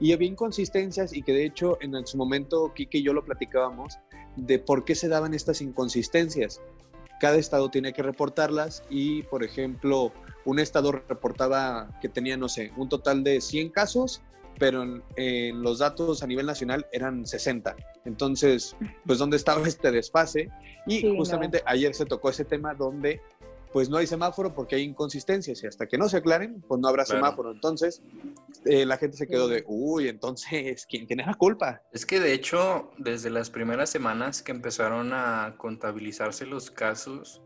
y 0.04 0.12
había 0.12 0.28
inconsistencias 0.28 1.13
y 1.13 1.22
que 1.22 1.32
de 1.32 1.46
hecho 1.46 1.78
en 1.80 2.06
su 2.06 2.18
momento 2.18 2.74
Kike 2.76 2.98
y 2.98 3.04
yo 3.04 3.13
lo 3.13 3.24
platicábamos 3.24 4.00
de 4.36 4.60
por 4.60 4.84
qué 4.84 4.96
se 4.96 5.08
daban 5.08 5.34
estas 5.34 5.62
inconsistencias. 5.62 6.60
Cada 7.22 7.38
estado 7.38 7.72
tiene 7.72 7.94
que 7.94 8.04
reportarlas 8.04 8.84
y, 8.89 9.24
por 9.24 9.46
ejemplo, 9.46 10.12
un 10.44 10.60
estado 10.60 10.92
reportaba 10.92 11.98
que 12.02 12.10
tenía, 12.10 12.36
no 12.36 12.50
sé, 12.50 12.74
un 12.76 12.89
total 12.89 13.24
de 13.24 13.39
100 13.39 13.70
casos, 13.70 14.22
pero 14.60 14.84
en, 15.16 15.62
los 15.62 15.80
datos 15.80 16.22
a 16.22 16.28
nivel 16.28 16.48
nacional 16.48 16.86
eran 16.92 17.26
60. 17.26 17.74
Entonces, 18.04 18.76
pues, 19.06 19.20
¿dónde 19.20 19.38
estaba 19.38 19.66
este 19.66 19.89
desfase? 19.89 20.50
Y 20.86 21.16
justamente 21.16 21.63
ayer 21.66 21.96
se 21.96 22.06
tocó 22.06 22.30
ese 22.30 22.44
tema 22.44 22.74
donde 22.74 23.22
pues 23.74 23.90
no 23.90 23.98
hay 23.98 24.08
semáforo 24.08 24.54
porque 24.54 24.76
hay 24.76 24.84
inconsistencias 24.84 25.64
y 25.64 25.68
hasta 25.68 25.88
que 25.88 25.98
no 25.98 26.08
se 26.08 26.18
aclaren, 26.18 26.62
pues 26.62 26.80
no 26.80 26.88
habrá 26.88 27.06
semáforo. 27.06 27.52
Entonces, 27.52 28.04
eh, 28.66 28.86
la 28.86 28.98
gente 28.98 29.18
se 29.18 29.28
quedó 29.28 29.48
de, 29.48 29.64
uy, 29.68 30.08
entonces, 30.08 30.86
¿quién 30.90 31.08
tiene 31.08 31.26
la 31.26 31.34
culpa? 31.34 31.82
Es 31.92 32.06
que 32.06 32.20
de 32.20 32.34
hecho, 32.34 32.92
desde 32.98 33.32
las 33.32 33.50
primeras 33.50 33.90
semanas 33.90 34.44
que 34.44 34.52
empezaron 34.52 35.12
a 35.12 35.56
contabilizarse 35.58 36.46
los 36.46 36.70
casos, 36.70 37.42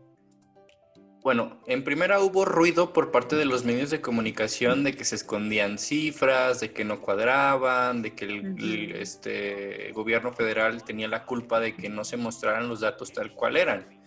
bueno, 1.22 1.60
en 1.66 1.82
primera 1.82 2.20
hubo 2.20 2.44
ruido 2.44 2.92
por 2.92 3.10
parte 3.10 3.34
de 3.36 3.44
los 3.44 3.64
medios 3.64 3.90
de 3.90 4.00
comunicación 4.00 4.84
de 4.84 4.94
que 4.94 5.04
se 5.04 5.16
escondían 5.16 5.78
cifras, 5.78 6.60
de 6.60 6.72
que 6.72 6.84
no 6.84 7.00
cuadraban, 7.00 8.02
de 8.02 8.14
que 8.14 8.26
el, 8.26 8.92
este, 8.92 9.92
gobierno 9.92 10.32
federal 10.32 10.84
tenía 10.84 11.08
la 11.08 11.26
culpa 11.26 11.58
de 11.58 11.74
que 11.74 11.88
no 11.88 12.04
se 12.04 12.16
mostraran 12.16 12.68
los 12.68 12.80
datos 12.80 13.12
tal 13.12 13.34
cual 13.34 13.56
eran. 13.56 13.97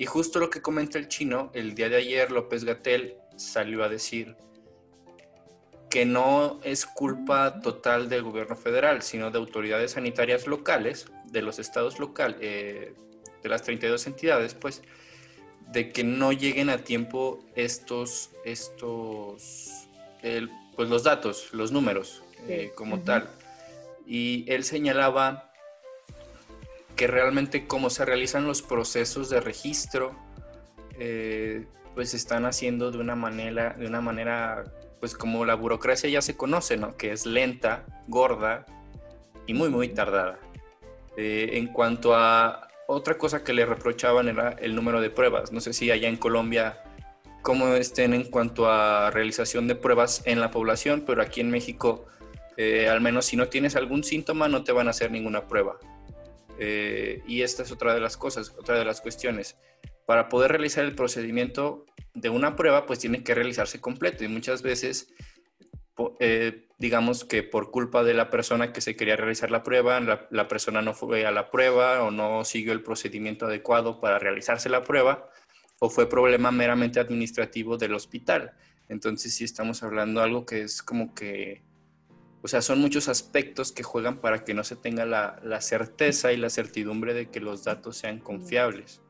Y 0.00 0.06
justo 0.06 0.38
lo 0.38 0.48
que 0.48 0.62
comenta 0.62 0.96
el 0.96 1.08
chino, 1.08 1.50
el 1.52 1.74
día 1.74 1.90
de 1.90 1.96
ayer 1.96 2.30
López 2.30 2.64
Gatel 2.64 3.18
salió 3.36 3.84
a 3.84 3.90
decir 3.90 4.34
que 5.90 6.06
no 6.06 6.58
es 6.64 6.86
culpa 6.86 7.60
total 7.60 8.08
del 8.08 8.22
gobierno 8.22 8.56
federal, 8.56 9.02
sino 9.02 9.30
de 9.30 9.36
autoridades 9.36 9.90
sanitarias 9.90 10.46
locales, 10.46 11.12
de 11.26 11.42
los 11.42 11.58
estados 11.58 11.98
locales, 11.98 12.38
eh, 12.40 12.94
de 13.42 13.48
las 13.50 13.62
32 13.62 14.06
entidades, 14.06 14.54
pues, 14.54 14.80
de 15.70 15.92
que 15.92 16.02
no 16.02 16.32
lleguen 16.32 16.70
a 16.70 16.78
tiempo 16.78 17.44
estos, 17.54 18.30
estos, 18.46 19.86
pues 20.76 20.88
los 20.88 21.02
datos, 21.02 21.52
los 21.52 21.72
números 21.72 22.22
eh, 22.48 22.72
como 22.74 23.00
tal. 23.00 23.28
Y 24.06 24.46
él 24.50 24.64
señalaba 24.64 25.49
que 27.00 27.06
realmente 27.06 27.66
cómo 27.66 27.88
se 27.88 28.04
realizan 28.04 28.46
los 28.46 28.60
procesos 28.60 29.30
de 29.30 29.40
registro 29.40 30.14
eh, 30.98 31.64
pues 31.94 32.12
están 32.12 32.44
haciendo 32.44 32.90
de 32.90 32.98
una 32.98 33.16
manera, 33.16 33.74
de 33.78 33.86
una 33.86 34.02
manera, 34.02 34.64
pues 35.00 35.14
como 35.14 35.46
la 35.46 35.54
burocracia 35.54 36.10
ya 36.10 36.20
se 36.20 36.36
conoce, 36.36 36.76
¿no? 36.76 36.98
Que 36.98 37.12
es 37.12 37.24
lenta, 37.24 37.86
gorda 38.06 38.66
y 39.46 39.54
muy, 39.54 39.70
muy 39.70 39.88
tardada. 39.88 40.40
Eh, 41.16 41.52
en 41.54 41.68
cuanto 41.68 42.14
a 42.14 42.68
otra 42.86 43.16
cosa 43.16 43.42
que 43.44 43.54
le 43.54 43.64
reprochaban 43.64 44.28
era 44.28 44.50
el 44.60 44.74
número 44.74 45.00
de 45.00 45.08
pruebas. 45.08 45.52
No 45.52 45.62
sé 45.62 45.72
si 45.72 45.90
allá 45.90 46.06
en 46.06 46.18
Colombia 46.18 46.82
cómo 47.40 47.68
estén 47.76 48.12
en 48.12 48.24
cuanto 48.24 48.70
a 48.70 49.10
realización 49.10 49.68
de 49.68 49.74
pruebas 49.74 50.20
en 50.26 50.38
la 50.38 50.50
población, 50.50 51.04
pero 51.06 51.22
aquí 51.22 51.40
en 51.40 51.50
México, 51.50 52.04
eh, 52.58 52.90
al 52.90 53.00
menos 53.00 53.24
si 53.24 53.38
no 53.38 53.48
tienes 53.48 53.74
algún 53.74 54.04
síntoma, 54.04 54.48
no 54.48 54.64
te 54.64 54.72
van 54.72 54.86
a 54.86 54.90
hacer 54.90 55.10
ninguna 55.10 55.48
prueba. 55.48 55.78
Eh, 56.62 57.22
y 57.26 57.40
esta 57.40 57.62
es 57.62 57.72
otra 57.72 57.94
de 57.94 58.00
las 58.00 58.18
cosas, 58.18 58.54
otra 58.58 58.78
de 58.78 58.84
las 58.84 59.00
cuestiones. 59.00 59.56
Para 60.04 60.28
poder 60.28 60.50
realizar 60.50 60.84
el 60.84 60.94
procedimiento 60.94 61.86
de 62.12 62.28
una 62.28 62.54
prueba, 62.54 62.84
pues 62.84 62.98
tiene 62.98 63.24
que 63.24 63.34
realizarse 63.34 63.80
completo 63.80 64.24
y 64.24 64.28
muchas 64.28 64.60
veces, 64.60 65.10
eh, 66.18 66.68
digamos 66.78 67.24
que 67.24 67.42
por 67.42 67.70
culpa 67.70 68.04
de 68.04 68.12
la 68.12 68.28
persona 68.28 68.74
que 68.74 68.82
se 68.82 68.94
quería 68.94 69.16
realizar 69.16 69.50
la 69.50 69.62
prueba, 69.62 70.00
la, 70.00 70.48
persona 70.48 70.82
no 70.82 70.92
fue 70.92 71.24
a 71.24 71.30
la 71.30 71.50
prueba 71.50 72.02
o 72.02 72.10
no 72.10 72.44
siguió 72.44 72.74
el 72.74 72.82
procedimiento 72.82 73.46
adecuado 73.46 73.98
para 73.98 74.18
realizarse 74.18 74.68
la 74.68 74.84
prueba, 74.84 75.30
o 75.78 75.88
fue 75.88 76.10
problema 76.10 76.50
meramente 76.50 77.00
administrativo 77.00 77.78
del 77.78 77.94
hospital. 77.94 78.52
Entonces 78.90 79.32
sí 79.32 79.44
estamos 79.44 79.82
hablando 79.82 80.20
de 80.20 80.26
algo 80.26 80.44
que 80.44 80.60
es 80.60 80.82
como 80.82 81.14
que, 81.14 81.62
o 82.42 82.48
sea, 82.48 82.62
son 82.62 82.80
muchos 82.80 83.08
aspectos 83.08 83.72
que 83.72 83.82
juegan 83.82 84.18
para 84.18 84.44
que 84.44 84.54
no 84.54 84.64
se 84.64 84.76
tenga 84.76 85.04
la, 85.04 85.40
la 85.42 85.60
certeza 85.60 86.32
y 86.32 86.36
la 86.36 86.50
certidumbre 86.50 87.14
de 87.14 87.26
que 87.26 87.40
los 87.40 87.64
datos 87.64 87.96
sean 87.96 88.18
confiables. 88.18 89.02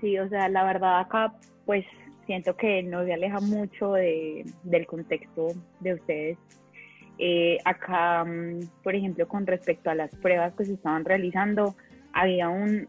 Sí, 0.00 0.18
o 0.18 0.28
sea, 0.28 0.48
la 0.48 0.64
verdad 0.64 1.00
acá 1.00 1.34
pues 1.64 1.84
siento 2.26 2.56
que 2.56 2.82
no 2.82 3.04
se 3.04 3.12
aleja 3.12 3.40
mucho 3.40 3.92
de, 3.92 4.44
del 4.62 4.86
contexto 4.86 5.48
de 5.80 5.94
ustedes. 5.94 6.38
Eh, 7.18 7.58
acá, 7.64 8.24
mm, 8.24 8.60
por 8.82 8.94
ejemplo, 8.94 9.26
con 9.26 9.46
respecto 9.46 9.90
a 9.90 9.94
las 9.94 10.10
pruebas 10.16 10.54
que 10.54 10.64
se 10.64 10.74
estaban 10.74 11.04
realizando, 11.04 11.76
había 12.12 12.48
un, 12.48 12.88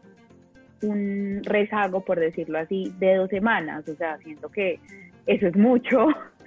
un 0.82 1.40
rezago, 1.44 2.04
por 2.04 2.20
decirlo 2.20 2.58
así, 2.58 2.92
de 2.98 3.16
dos 3.16 3.30
semanas. 3.30 3.88
O 3.88 3.94
sea, 3.94 4.18
siento 4.18 4.48
que 4.48 4.80
eso 5.26 5.46
es 5.46 5.56
mucho. 5.56 6.08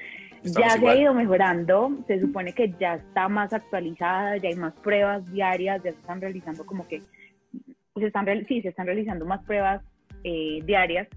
ya 0.44 0.70
se 0.72 0.88
ha 0.88 0.96
ido 0.96 1.14
mejorando, 1.14 1.92
se 2.08 2.20
supone 2.20 2.54
que 2.54 2.74
ya 2.80 2.96
está 2.96 3.30
más 3.30 3.54
actualizada, 3.54 4.38
ya 4.38 4.50
hay 4.50 4.56
más 4.56 4.74
pruebas 4.74 5.26
diarias, 5.32 5.84
ya 5.84 5.92
se 5.92 6.00
están 6.00 6.22
realizando 6.22 6.66
como 6.66 6.88
que, 6.88 7.02
se 7.96 8.06
están, 8.06 8.26
sí, 8.48 8.62
se 8.62 8.70
están 8.70 8.88
realizando 8.88 9.26
más 9.26 9.44
pruebas 9.44 9.82
eh, 10.24 10.60
diarias, 10.64 11.08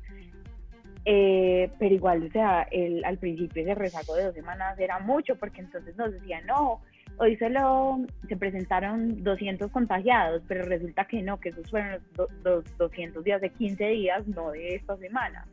eh, 1.06 1.70
pero 1.78 1.94
igual, 1.94 2.22
o 2.22 2.30
sea, 2.30 2.62
el, 2.70 3.04
al 3.04 3.18
principio 3.18 3.62
ese 3.62 3.74
rezago 3.74 4.14
de 4.14 4.24
dos 4.24 4.34
semanas 4.34 4.78
era 4.78 4.98
mucho, 4.98 5.36
porque 5.36 5.60
entonces 5.60 5.96
nos 5.96 6.12
decían, 6.12 6.46
no, 6.46 6.80
hoy 7.18 7.36
solo 7.36 8.00
se 8.28 8.36
presentaron 8.36 9.22
200 9.22 9.70
contagiados, 9.70 10.42
pero 10.48 10.64
resulta 10.64 11.04
que 11.06 11.22
no, 11.22 11.38
que 11.38 11.50
esos 11.50 11.70
fueron 11.70 12.00
los, 12.42 12.64
200 12.78 13.22
días 13.22 13.40
de 13.40 13.50
15 13.50 13.86
días, 13.86 14.26
no 14.28 14.50
de 14.50 14.76
esta 14.76 14.96
semana. 14.96 15.46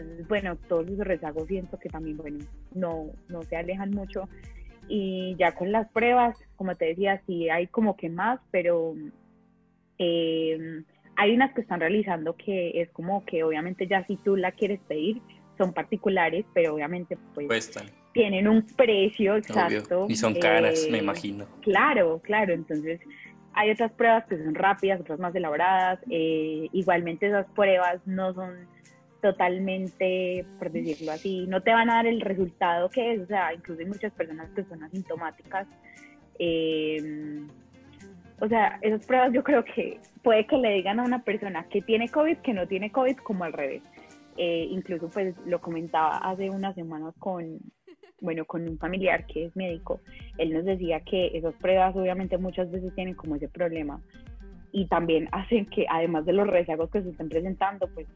Entonces, 0.00 0.28
bueno, 0.28 0.56
todos 0.68 0.88
esos 0.88 1.06
rezagos 1.06 1.46
siento 1.46 1.78
que 1.78 1.88
también, 1.88 2.16
bueno, 2.16 2.38
no, 2.74 3.06
no 3.28 3.42
se 3.42 3.56
alejan 3.56 3.90
mucho. 3.90 4.28
Y 4.88 5.36
ya 5.38 5.54
con 5.54 5.70
las 5.70 5.88
pruebas, 5.90 6.36
como 6.56 6.74
te 6.74 6.86
decía, 6.86 7.22
sí 7.26 7.50
hay 7.50 7.66
como 7.66 7.96
que 7.96 8.08
más, 8.08 8.40
pero 8.50 8.94
eh, 9.98 10.82
hay 11.16 11.34
unas 11.34 11.52
que 11.52 11.60
están 11.60 11.80
realizando 11.80 12.36
que 12.36 12.80
es 12.80 12.90
como 12.90 13.24
que 13.24 13.42
obviamente 13.42 13.86
ya 13.86 14.04
si 14.06 14.16
tú 14.16 14.36
la 14.36 14.52
quieres 14.52 14.80
pedir, 14.88 15.20
son 15.58 15.72
particulares, 15.72 16.46
pero 16.54 16.74
obviamente 16.74 17.18
pues 17.34 17.72
tienen 18.12 18.48
un 18.48 18.62
precio 18.62 19.36
exacto. 19.36 20.06
Y 20.08 20.16
son 20.16 20.34
caras, 20.34 20.86
me 20.90 20.98
eh, 20.98 21.02
imagino. 21.02 21.46
Claro, 21.62 22.20
claro. 22.22 22.54
Entonces, 22.54 23.00
hay 23.52 23.70
otras 23.72 23.92
pruebas 23.92 24.24
que 24.26 24.38
son 24.38 24.54
rápidas, 24.54 25.00
otras 25.00 25.18
más 25.18 25.34
elaboradas. 25.34 25.98
Eh, 26.10 26.68
igualmente 26.72 27.26
esas 27.26 27.46
pruebas 27.50 28.00
no 28.06 28.32
son 28.32 28.68
totalmente, 29.20 30.44
por 30.58 30.70
decirlo 30.70 31.12
así, 31.12 31.46
no 31.46 31.62
te 31.62 31.72
van 31.72 31.90
a 31.90 31.96
dar 31.96 32.06
el 32.06 32.20
resultado 32.20 32.88
que 32.88 33.14
es. 33.14 33.20
O 33.20 33.26
sea, 33.26 33.52
incluso 33.54 33.80
hay 33.80 33.86
muchas 33.86 34.12
personas 34.12 34.48
que 34.50 34.64
son 34.64 34.82
asintomáticas. 34.82 35.66
Eh, 36.38 37.46
o 38.40 38.48
sea, 38.48 38.78
esas 38.82 39.04
pruebas 39.06 39.32
yo 39.32 39.42
creo 39.42 39.64
que 39.64 40.00
puede 40.22 40.46
que 40.46 40.56
le 40.56 40.74
digan 40.74 41.00
a 41.00 41.04
una 41.04 41.22
persona 41.22 41.66
que 41.68 41.82
tiene 41.82 42.08
COVID 42.08 42.38
que 42.38 42.54
no 42.54 42.68
tiene 42.68 42.92
COVID 42.92 43.16
como 43.16 43.44
al 43.44 43.52
revés. 43.52 43.82
incluso 44.36 45.08
pues 45.10 45.34
lo 45.46 45.60
comentaba 45.60 46.18
hace 46.18 46.48
unas 46.48 46.76
semanas 46.76 47.12
con, 47.18 47.58
bueno, 48.20 48.44
con 48.44 48.68
un 48.68 48.78
familiar 48.78 49.26
que 49.26 49.46
es 49.46 49.56
médico, 49.56 50.00
él 50.38 50.52
nos 50.52 50.64
decía 50.64 51.00
que 51.00 51.36
esas 51.36 51.54
pruebas 51.54 51.96
obviamente 51.96 52.38
muchas 52.38 52.70
veces 52.70 52.94
tienen 52.94 53.14
como 53.14 53.34
ese 53.34 53.48
problema 53.48 54.00
y 54.72 54.86
también 54.86 55.28
hacen 55.32 55.66
que 55.66 55.86
además 55.88 56.24
de 56.26 56.32
los 56.32 56.46
rezagos 56.46 56.90
que 56.90 57.02
se 57.02 57.10
estén 57.10 57.28
presentando, 57.28 57.88
pues 57.88 58.06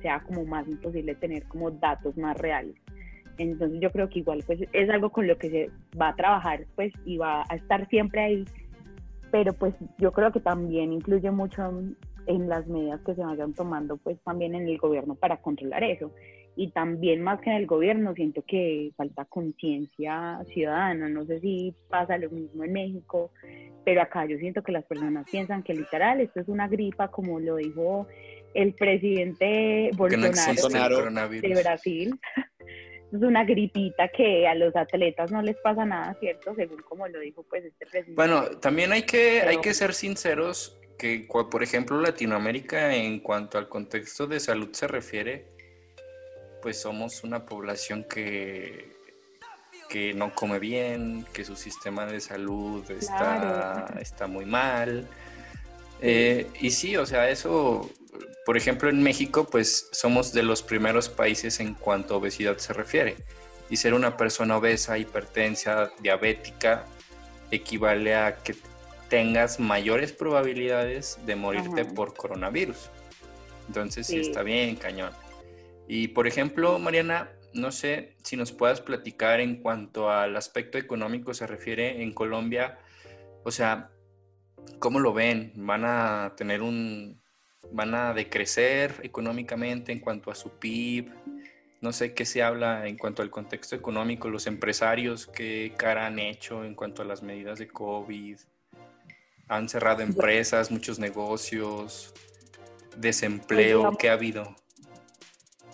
sea 0.00 0.20
como 0.20 0.44
más 0.44 0.66
imposible 0.68 1.14
tener 1.14 1.44
como 1.44 1.70
datos 1.70 2.16
más 2.16 2.36
reales. 2.38 2.74
Entonces 3.38 3.80
yo 3.80 3.90
creo 3.90 4.08
que 4.08 4.20
igual 4.20 4.42
pues 4.46 4.60
es 4.72 4.90
algo 4.90 5.10
con 5.10 5.26
lo 5.26 5.36
que 5.36 5.50
se 5.50 5.70
va 6.00 6.08
a 6.08 6.16
trabajar 6.16 6.66
pues 6.74 6.92
y 7.04 7.18
va 7.18 7.44
a 7.48 7.56
estar 7.56 7.86
siempre 7.88 8.20
ahí, 8.22 8.44
pero 9.30 9.52
pues 9.52 9.74
yo 9.98 10.12
creo 10.12 10.32
que 10.32 10.40
también 10.40 10.92
influye 10.92 11.30
mucho 11.30 11.70
en 12.26 12.48
las 12.48 12.66
medidas 12.66 13.00
que 13.02 13.14
se 13.14 13.22
vayan 13.22 13.52
tomando 13.52 13.96
pues 13.98 14.18
también 14.24 14.54
en 14.54 14.68
el 14.68 14.78
gobierno 14.78 15.14
para 15.14 15.36
controlar 15.36 15.84
eso 15.84 16.12
y 16.56 16.70
también 16.70 17.22
más 17.22 17.40
que 17.40 17.50
en 17.50 17.56
el 17.56 17.66
gobierno 17.66 18.14
siento 18.14 18.42
que 18.42 18.90
falta 18.96 19.26
conciencia 19.26 20.40
ciudadana, 20.46 21.08
no 21.08 21.26
sé 21.26 21.38
si 21.40 21.74
pasa 21.90 22.16
lo 22.16 22.30
mismo 22.30 22.64
en 22.64 22.72
México, 22.72 23.30
pero 23.84 24.00
acá 24.00 24.24
yo 24.24 24.38
siento 24.38 24.62
que 24.62 24.72
las 24.72 24.84
personas 24.86 25.28
piensan 25.30 25.62
que 25.62 25.74
literal 25.74 26.20
esto 26.20 26.40
es 26.40 26.48
una 26.48 26.66
gripa 26.66 27.08
como 27.08 27.38
lo 27.38 27.56
dijo 27.56 28.06
el 28.56 28.74
presidente 28.74 29.90
Bolsonaro 29.94 31.10
de 31.28 31.62
Brasil. 31.62 32.18
es 33.12 33.22
una 33.22 33.44
gripita 33.44 34.08
que 34.08 34.46
a 34.48 34.54
los 34.54 34.74
atletas 34.74 35.30
no 35.30 35.42
les 35.42 35.56
pasa 35.56 35.84
nada, 35.84 36.16
¿cierto? 36.18 36.54
Según 36.54 36.82
como 36.82 37.06
lo 37.06 37.20
dijo 37.20 37.44
pues 37.44 37.64
este 37.64 37.86
presidente. 37.86 38.14
Bueno, 38.14 38.44
también 38.58 38.92
hay 38.92 39.02
que, 39.02 39.42
hay 39.42 39.58
que 39.58 39.74
ser 39.74 39.94
sinceros 39.94 40.78
que, 40.98 41.26
por 41.28 41.62
ejemplo, 41.62 42.00
Latinoamérica 42.00 42.94
en 42.94 43.20
cuanto 43.20 43.58
al 43.58 43.68
contexto 43.68 44.26
de 44.26 44.40
salud 44.40 44.70
se 44.72 44.88
refiere, 44.88 45.46
pues 46.62 46.80
somos 46.80 47.22
una 47.22 47.44
población 47.44 48.04
que, 48.04 48.96
que 49.88 50.14
no 50.14 50.34
come 50.34 50.58
bien, 50.58 51.24
que 51.32 51.44
su 51.44 51.54
sistema 51.54 52.06
de 52.06 52.20
salud 52.20 52.90
está, 52.90 53.94
está 54.00 54.26
muy 54.26 54.46
mal. 54.46 55.06
Eh, 56.00 56.46
y 56.60 56.70
sí, 56.70 56.96
o 56.96 57.06
sea, 57.06 57.30
eso, 57.30 57.90
por 58.46 58.56
ejemplo, 58.56 58.88
en 58.88 59.02
México, 59.02 59.48
pues 59.50 59.88
somos 59.90 60.32
de 60.32 60.44
los 60.44 60.62
primeros 60.62 61.08
países 61.08 61.58
en 61.58 61.74
cuanto 61.74 62.14
a 62.14 62.18
obesidad 62.18 62.58
se 62.58 62.72
refiere. 62.72 63.16
Y 63.68 63.76
ser 63.76 63.92
una 63.92 64.16
persona 64.16 64.56
obesa, 64.56 64.98
hipertensa, 64.98 65.90
diabética, 66.00 66.84
equivale 67.50 68.14
a 68.14 68.36
que 68.36 68.54
tengas 69.08 69.58
mayores 69.58 70.12
probabilidades 70.12 71.18
de 71.26 71.34
morirte 71.34 71.84
por 71.86 72.14
coronavirus. 72.14 72.88
Entonces, 73.66 74.06
sí 74.06 74.20
está 74.20 74.44
bien, 74.44 74.76
cañón. 74.76 75.10
Y 75.88 76.08
por 76.08 76.28
ejemplo, 76.28 76.78
Mariana, 76.78 77.32
no 77.52 77.72
sé 77.72 78.14
si 78.22 78.36
nos 78.36 78.52
puedas 78.52 78.80
platicar 78.80 79.40
en 79.40 79.56
cuanto 79.56 80.08
al 80.08 80.36
aspecto 80.36 80.78
económico 80.78 81.34
se 81.34 81.48
refiere 81.48 82.00
en 82.00 82.12
Colombia, 82.12 82.78
o 83.42 83.50
sea, 83.50 83.90
¿cómo 84.78 85.00
lo 85.00 85.12
ven? 85.12 85.52
¿Van 85.56 85.84
a 85.84 86.34
tener 86.36 86.62
un, 86.62 87.20
van 87.72 87.94
a 87.94 88.14
decrecer 88.14 88.94
económicamente 89.02 89.92
en 89.92 90.00
cuanto 90.00 90.30
a 90.30 90.34
su 90.34 90.50
PIB? 90.50 91.12
No 91.80 91.92
sé 91.92 92.14
qué 92.14 92.24
se 92.24 92.42
habla 92.42 92.86
en 92.86 92.96
cuanto 92.96 93.22
al 93.22 93.30
contexto 93.30 93.76
económico, 93.76 94.28
los 94.28 94.46
empresarios, 94.46 95.26
qué 95.26 95.72
cara 95.76 96.06
han 96.06 96.18
hecho 96.18 96.64
en 96.64 96.74
cuanto 96.74 97.02
a 97.02 97.04
las 97.04 97.22
medidas 97.22 97.58
de 97.58 97.68
COVID. 97.68 98.38
Han 99.48 99.68
cerrado 99.68 100.02
empresas, 100.02 100.70
muchos 100.70 100.98
negocios, 100.98 102.12
desempleo, 102.96 103.96
¿qué 103.98 104.08
ha 104.08 104.14
habido? 104.14 104.56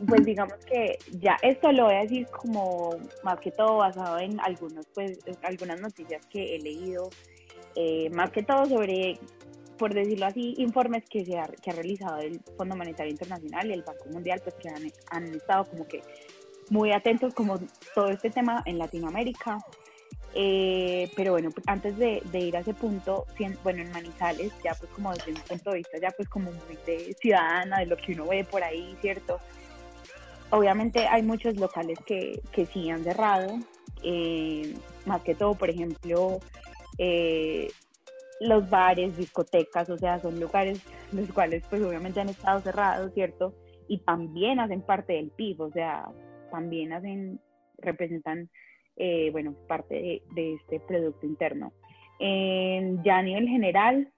pues 0.06 0.24
digamos 0.24 0.54
que 0.64 0.98
ya 1.20 1.36
esto 1.42 1.70
lo 1.72 1.84
voy 1.84 1.94
a 1.94 2.00
decir 2.00 2.26
como 2.28 2.96
más 3.22 3.38
que 3.40 3.50
todo 3.50 3.78
basado 3.78 4.18
en 4.18 4.40
algunos, 4.40 4.86
pues, 4.94 5.18
algunas 5.42 5.80
noticias 5.80 6.24
que 6.26 6.56
he 6.56 6.58
leído, 6.58 7.10
eh, 7.74 8.10
más 8.10 8.30
que 8.30 8.42
todo 8.42 8.66
sobre, 8.66 9.18
por 9.82 9.94
decirlo 9.94 10.26
así, 10.26 10.54
informes 10.58 11.02
que, 11.10 11.24
se 11.24 11.36
ha, 11.36 11.48
que 11.48 11.70
ha 11.70 11.74
realizado 11.74 12.18
el 12.18 12.38
Fondo 12.56 12.76
Monetario 12.76 13.10
Internacional 13.10 13.68
y 13.68 13.72
el 13.72 13.82
Banco 13.82 14.04
Mundial, 14.12 14.40
pues 14.40 14.54
que 14.54 14.68
han, 14.68 14.92
han 15.10 15.34
estado 15.34 15.64
como 15.64 15.88
que 15.88 16.04
muy 16.70 16.92
atentos 16.92 17.34
como 17.34 17.58
todo 17.92 18.06
este 18.10 18.30
tema 18.30 18.62
en 18.64 18.78
Latinoamérica. 18.78 19.58
Eh, 20.34 21.10
pero 21.16 21.32
bueno, 21.32 21.50
antes 21.66 21.98
de, 21.98 22.22
ir 22.32 22.56
a 22.56 22.60
ese 22.60 22.74
punto, 22.74 23.26
bueno, 23.64 23.82
en 23.82 23.90
Manizales, 23.90 24.52
ya 24.62 24.72
pues 24.76 24.88
como 24.92 25.12
desde 25.14 25.32
un 25.32 25.40
punto 25.40 25.70
de 25.70 25.78
vista 25.78 25.98
ya 25.98 26.12
pues 26.12 26.28
como 26.28 26.52
muy 26.52 26.78
de 26.86 27.16
ciudadana, 27.20 27.80
de 27.80 27.86
lo 27.86 27.96
que 27.96 28.12
uno 28.12 28.28
ve 28.28 28.44
por 28.44 28.62
ahí, 28.62 28.96
¿cierto? 29.00 29.40
Obviamente 30.50 31.08
hay 31.08 31.22
muchos 31.22 31.56
locales 31.56 31.98
que, 32.06 32.40
que 32.52 32.66
sí 32.66 32.88
han 32.88 33.02
cerrado, 33.02 33.58
eh, 34.04 34.76
más 35.06 35.22
que 35.22 35.34
todo, 35.34 35.56
por 35.56 35.70
ejemplo, 35.70 36.38
eh, 36.98 37.68
los 38.42 38.68
bares, 38.68 39.16
discotecas, 39.16 39.88
o 39.90 39.98
sea, 39.98 40.18
son 40.18 40.38
lugares 40.40 40.82
los 41.12 41.30
cuales 41.32 41.64
pues 41.68 41.82
obviamente 41.82 42.20
han 42.20 42.28
estado 42.28 42.60
cerrados, 42.60 43.12
¿cierto? 43.14 43.54
Y 43.88 43.98
también 43.98 44.60
hacen 44.60 44.82
parte 44.82 45.14
del 45.14 45.30
PIB, 45.30 45.60
o 45.60 45.70
sea, 45.70 46.08
también 46.50 46.92
hacen, 46.92 47.40
representan 47.78 48.48
eh, 48.96 49.30
bueno, 49.30 49.54
parte 49.68 50.22
de, 50.34 50.54
este 50.54 50.80
Producto 50.80 51.26
Interno. 51.26 51.72
ya 52.20 53.18
a 53.18 53.22
nivel 53.22 53.48
general, 53.48 54.12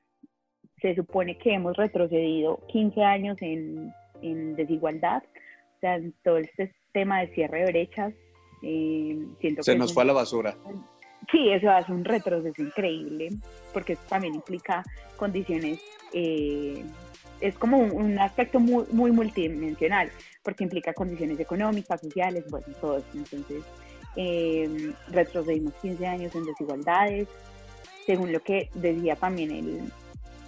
se 0.81 0.95
supone 0.95 1.39
que 1.39 1.55
hemos 1.55 1.77
retrocedido 1.77 2.61
15 2.69 3.03
años 3.03 3.37
en, 3.41 3.93
desigualdad, 4.57 5.23
o 5.77 5.81
sea, 5.81 5.97
en 5.97 6.13
todo 6.23 6.39
este 6.39 6.75
tema 6.93 7.21
de 7.21 7.35
cierre 7.35 7.61
de 7.61 7.67
brechas. 7.67 8.15
Eh, 8.63 9.19
siento 9.41 9.63
se 9.63 9.77
nos 9.77 9.93
fue 9.93 10.03
a 10.03 10.07
la 10.07 10.13
basura. 10.15 10.57
Sí, 11.31 11.51
eso 11.51 11.71
hace 11.71 11.93
un 11.93 12.05
retroceso 12.05 12.61
increíble, 12.61 13.31
porque 13.73 13.97
también 14.09 14.35
implica 14.35 14.85
condiciones, 15.17 15.81
eh, 16.13 16.85
es 17.41 17.57
como 17.57 17.79
un, 17.79 18.19
aspecto 18.19 18.61
muy, 18.61 18.85
muy 18.91 19.13
multidimensional, 19.13 20.11
porque 20.43 20.65
implica 20.65 20.93
condiciones 20.93 21.39
económicas, 21.39 22.01
sociales, 22.01 22.45
bueno, 22.51 22.67
todo 22.81 22.99
eso. 22.99 23.07
Entonces, 23.15 23.63
eh, 24.17 24.93
retrocedimos 25.09 25.75
15 25.83 26.07
años 26.07 26.35
en 26.35 26.45
desigualdades, 26.45 27.29
según 28.07 28.33
lo 28.33 28.41
que 28.41 28.69
decía 28.75 29.17
también 29.17 29.51
el, 29.51 29.81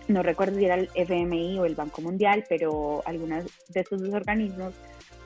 no 0.09 0.23
recuerdo 0.23 0.59
si 0.59 0.65
era 0.67 0.75
el 0.75 0.91
FMI 0.95 1.59
o 1.59 1.65
el 1.65 1.75
Banco 1.75 2.03
Mundial, 2.03 2.45
pero 2.49 3.03
algunos 3.07 3.45
de 3.69 3.81
estos 3.81 4.01
dos 4.03 4.13
organismos 4.15 4.75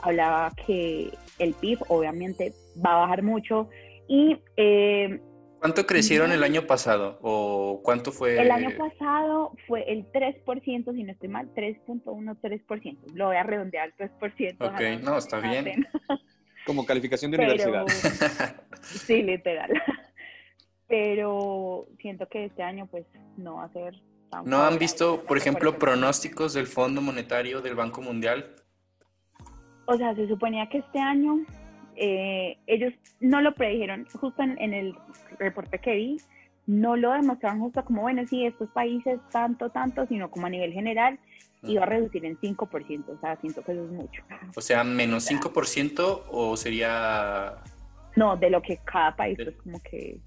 hablaba 0.03 0.53
que 0.67 1.11
el 1.39 1.55
PIB 1.55 1.81
obviamente 1.89 2.53
va 2.85 2.93
a 2.93 2.99
bajar 3.01 3.23
mucho 3.23 3.69
y... 4.07 4.37
Eh, 4.57 5.21
¿Cuánto 5.61 5.85
crecieron 5.85 6.33
el 6.33 6.43
año 6.43 6.67
pasado 6.67 7.19
o 7.21 7.83
cuánto 7.85 8.13
fue? 8.13 8.41
El 8.41 8.51
año 8.51 8.71
pasado 8.79 9.53
fue 9.69 9.85
el 9.93 10.11
3%, 10.11 10.95
si 10.95 11.05
no 11.05 11.13
estoy 11.13 11.29
mal, 11.29 11.53
3.1, 11.55 12.03
3%. 12.41 12.99
Lo 13.13 13.27
voy 13.27 13.37
a 13.37 13.43
redondear 13.43 13.93
al 13.99 14.11
3%. 14.11 14.57
Ok, 14.59 15.03
no, 15.03 15.19
está 15.19 15.39
bien. 15.39 15.87
Como 16.67 16.87
calificación 16.87 17.31
de 17.31 17.39
universidad. 17.39 17.85
sí, 18.83 19.23
literal. 19.23 19.71
Pero 20.89 21.87
siento 22.01 22.27
que 22.27 22.47
este 22.47 22.63
año 22.63 22.87
pues 22.87 23.05
no 23.37 23.57
va 23.57 23.65
a 23.65 23.73
ser 23.73 24.01
tan 24.31 24.47
¿No 24.47 24.63
han 24.63 24.79
visto, 24.79 25.25
por 25.25 25.37
ejemplo, 25.37 25.79
pronósticos 25.79 26.55
del 26.55 26.69
Fondo 26.69 27.03
Monetario 27.03 27.61
del 27.61 27.75
Banco 27.75 28.01
Mundial? 28.01 28.57
O 29.85 29.95
sea, 29.95 30.15
se 30.15 30.27
suponía 30.27 30.71
que 30.71 30.79
este 30.79 30.99
año 30.99 31.45
eh, 32.03 32.57
ellos 32.67 32.95
no 33.21 33.43
lo 33.43 33.55
predijeron, 33.55 34.07
justo 34.19 34.43
en, 34.43 34.59
en, 34.59 34.73
el 34.73 34.95
reporte 35.39 35.79
que 35.79 35.95
vi, 35.95 36.17
no 36.67 36.97
lo 36.97 37.13
demostraron 37.13 37.61
justo 37.61 37.85
como, 37.85 38.01
bueno, 38.01 38.27
sí, 38.27 38.47
estos 38.47 38.71
países 38.71 39.21
tanto, 39.31 39.69
tanto, 39.69 40.07
sino 40.07 40.31
como 40.31 40.47
a 40.47 40.51
nivel 40.51 40.73
general, 40.73 41.19
iba 41.63 41.83
a 41.83 41.87
reducir 41.87 42.25
en 42.25 42.39
5%, 42.39 43.05
o 43.07 43.21
sea, 43.21 43.37
siento 43.37 43.63
que 43.63 43.73
eso 43.73 43.85
es 43.85 43.91
mucho. 43.91 44.23
O 44.57 44.63
sea, 44.63 44.83
menos 44.83 45.31
5% 45.31 46.23
o 46.31 46.57
sería... 46.57 47.57
No, 48.17 48.35
de 48.35 48.49
lo 48.49 48.63
que 48.63 48.79
cada 48.79 49.15
país, 49.15 49.39
es 49.39 49.55
como 49.57 49.79
que... 49.83 50.19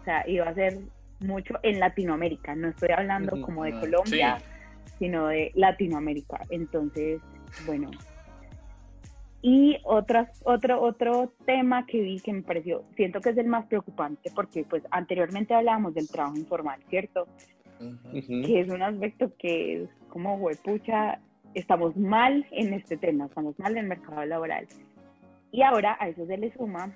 O 0.00 0.04
sea, 0.04 0.28
iba 0.28 0.48
a 0.48 0.54
ser 0.54 0.78
mucho 1.18 1.58
en 1.64 1.80
Latinoamérica, 1.80 2.54
no 2.54 2.68
estoy 2.68 2.90
hablando 2.96 3.42
como 3.42 3.64
de 3.64 3.72
Colombia, 3.72 4.40
sino 5.00 5.26
de 5.26 5.50
Latinoamérica. 5.56 6.40
Entonces, 6.50 7.20
bueno. 7.66 7.90
Y 9.42 9.78
otras, 9.82 10.40
otro, 10.44 10.80
otro 10.80 11.32
tema 11.44 11.84
que 11.84 12.00
vi 12.00 12.20
que 12.20 12.32
me 12.32 12.42
pareció, 12.42 12.84
siento 12.94 13.20
que 13.20 13.30
es 13.30 13.36
el 13.38 13.46
más 13.46 13.66
preocupante, 13.66 14.30
porque 14.34 14.64
pues 14.64 14.84
anteriormente 14.90 15.52
hablábamos 15.52 15.94
del 15.94 16.08
trabajo 16.08 16.36
informal, 16.36 16.80
¿cierto? 16.88 17.26
que 18.12 18.60
es 18.60 18.68
un 18.68 18.80
aspecto 18.80 19.32
que 19.36 19.82
es 19.82 19.88
como, 20.08 20.36
huepucha, 20.36 21.18
estamos 21.54 21.96
mal 21.96 22.46
en 22.52 22.72
este 22.74 22.96
tema, 22.96 23.26
estamos 23.26 23.58
mal 23.58 23.72
en 23.72 23.78
el 23.78 23.86
mercado 23.86 24.24
laboral. 24.24 24.68
Y 25.50 25.62
ahora 25.62 25.96
a 25.98 26.08
eso 26.08 26.24
se 26.26 26.38
le 26.38 26.52
suma, 26.52 26.94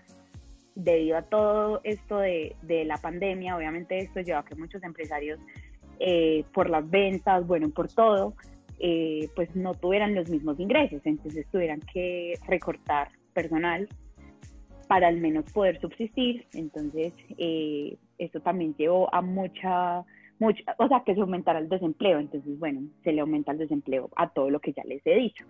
debido 0.76 1.16
a 1.16 1.22
todo 1.22 1.80
esto 1.82 2.18
de, 2.18 2.54
de 2.62 2.84
la 2.84 2.98
pandemia, 2.98 3.56
obviamente 3.56 3.98
esto 3.98 4.20
lleva 4.20 4.40
a 4.40 4.44
que 4.44 4.54
muchos 4.54 4.82
empresarios, 4.84 5.40
eh, 5.98 6.44
por 6.52 6.68
las 6.68 6.88
ventas, 6.88 7.46
bueno, 7.46 7.70
por 7.70 7.88
todo, 7.88 8.34
eh, 8.78 9.28
pues 9.34 9.54
no 9.54 9.74
tuvieran 9.74 10.14
los 10.14 10.28
mismos 10.28 10.60
ingresos, 10.60 11.00
entonces 11.04 11.46
tuvieran 11.50 11.80
que 11.92 12.34
recortar 12.46 13.08
personal 13.32 13.88
para 14.88 15.08
al 15.08 15.18
menos 15.18 15.50
poder 15.52 15.80
subsistir. 15.80 16.46
Entonces, 16.54 17.12
eh, 17.38 17.96
esto 18.18 18.40
también 18.40 18.74
llevó 18.76 19.12
a 19.14 19.20
mucha 19.20 20.04
mucho, 20.38 20.62
o 20.78 20.88
sea, 20.88 21.02
que 21.04 21.14
se 21.14 21.20
aumentara 21.20 21.58
el 21.58 21.68
desempleo. 21.68 22.18
Entonces, 22.18 22.58
bueno, 22.58 22.82
se 23.04 23.12
le 23.12 23.20
aumenta 23.20 23.52
el 23.52 23.58
desempleo 23.58 24.10
a 24.16 24.28
todo 24.28 24.50
lo 24.50 24.60
que 24.60 24.72
ya 24.72 24.84
les 24.84 25.04
he 25.06 25.14
dicho. 25.14 25.44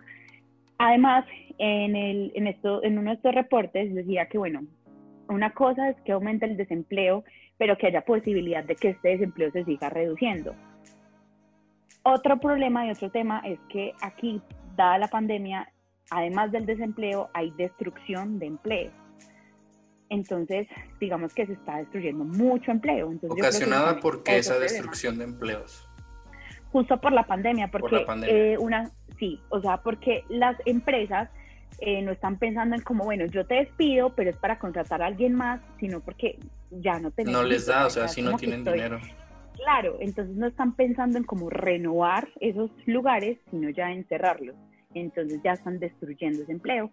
Además, 0.77 1.25
en, 1.57 1.95
el, 1.95 2.31
en, 2.35 2.47
esto, 2.47 2.83
en 2.83 2.97
uno 2.97 3.09
de 3.09 3.15
estos 3.15 3.33
reportes 3.33 3.93
decía 3.93 4.27
que, 4.27 4.37
bueno, 4.37 4.61
una 5.27 5.51
cosa 5.51 5.89
es 5.89 5.97
que 6.01 6.11
aumente 6.11 6.45
el 6.45 6.55
desempleo, 6.55 7.23
pero 7.57 7.77
que 7.77 7.87
haya 7.87 8.01
posibilidad 8.01 8.63
de 8.63 8.75
que 8.75 8.89
este 8.89 9.09
desempleo 9.09 9.51
se 9.51 9.65
siga 9.65 9.89
reduciendo. 9.89 10.53
Otro 12.09 12.39
problema 12.39 12.87
y 12.87 12.91
otro 12.91 13.09
tema 13.09 13.41
es 13.43 13.59
que 13.67 13.93
aquí, 14.01 14.41
dada 14.77 14.97
la 14.97 15.09
pandemia, 15.09 15.69
además 16.09 16.53
del 16.53 16.65
desempleo, 16.65 17.29
hay 17.33 17.51
destrucción 17.57 18.39
de 18.39 18.45
empleo. 18.45 18.91
Entonces, 20.09 20.69
digamos 21.01 21.33
que 21.33 21.45
se 21.45 21.51
está 21.51 21.79
destruyendo 21.79 22.23
mucho 22.23 22.71
empleo. 22.71 23.11
Entonces, 23.11 23.37
¿Ocasionada 23.37 23.99
por 23.99 24.23
qué 24.23 24.37
esa 24.37 24.57
destrucción 24.57 25.17
de 25.17 25.25
empleos? 25.25 25.85
Justo 26.71 26.97
por 27.01 27.11
la 27.11 27.23
pandemia, 27.23 27.67
porque 27.67 28.05
eh, 28.25 28.57
una, 28.57 28.89
sí, 29.19 29.41
o 29.49 29.59
sea, 29.59 29.75
porque 29.75 30.23
las 30.29 30.55
empresas 30.65 31.29
eh, 31.79 32.01
no 32.03 32.13
están 32.13 32.37
pensando 32.37 32.73
en 32.77 32.83
como, 32.83 33.03
bueno, 33.03 33.25
yo 33.25 33.45
te 33.45 33.55
despido, 33.55 34.11
pero 34.11 34.29
es 34.29 34.37
para 34.37 34.57
contratar 34.57 35.01
a 35.01 35.07
alguien 35.07 35.33
más, 35.33 35.59
sino 35.77 35.99
porque 35.99 36.39
ya 36.71 36.99
no 36.99 37.11
tenemos. 37.11 37.41
No 37.41 37.45
les 37.45 37.65
da, 37.65 37.85
o 37.85 37.89
sea, 37.89 38.07
si 38.07 38.21
no 38.21 38.37
tienen 38.37 38.63
dinero. 38.63 39.01
Claro, 39.57 39.97
entonces 39.99 40.35
no 40.35 40.47
están 40.47 40.75
pensando 40.75 41.17
en 41.17 41.23
cómo 41.23 41.49
renovar 41.49 42.29
esos 42.39 42.71
lugares, 42.85 43.37
sino 43.49 43.69
ya 43.69 43.91
en 43.91 44.05
cerrarlos 44.05 44.55
entonces 44.99 45.39
ya 45.43 45.53
están 45.53 45.79
destruyendo 45.79 46.43
ese 46.43 46.51
empleo 46.51 46.91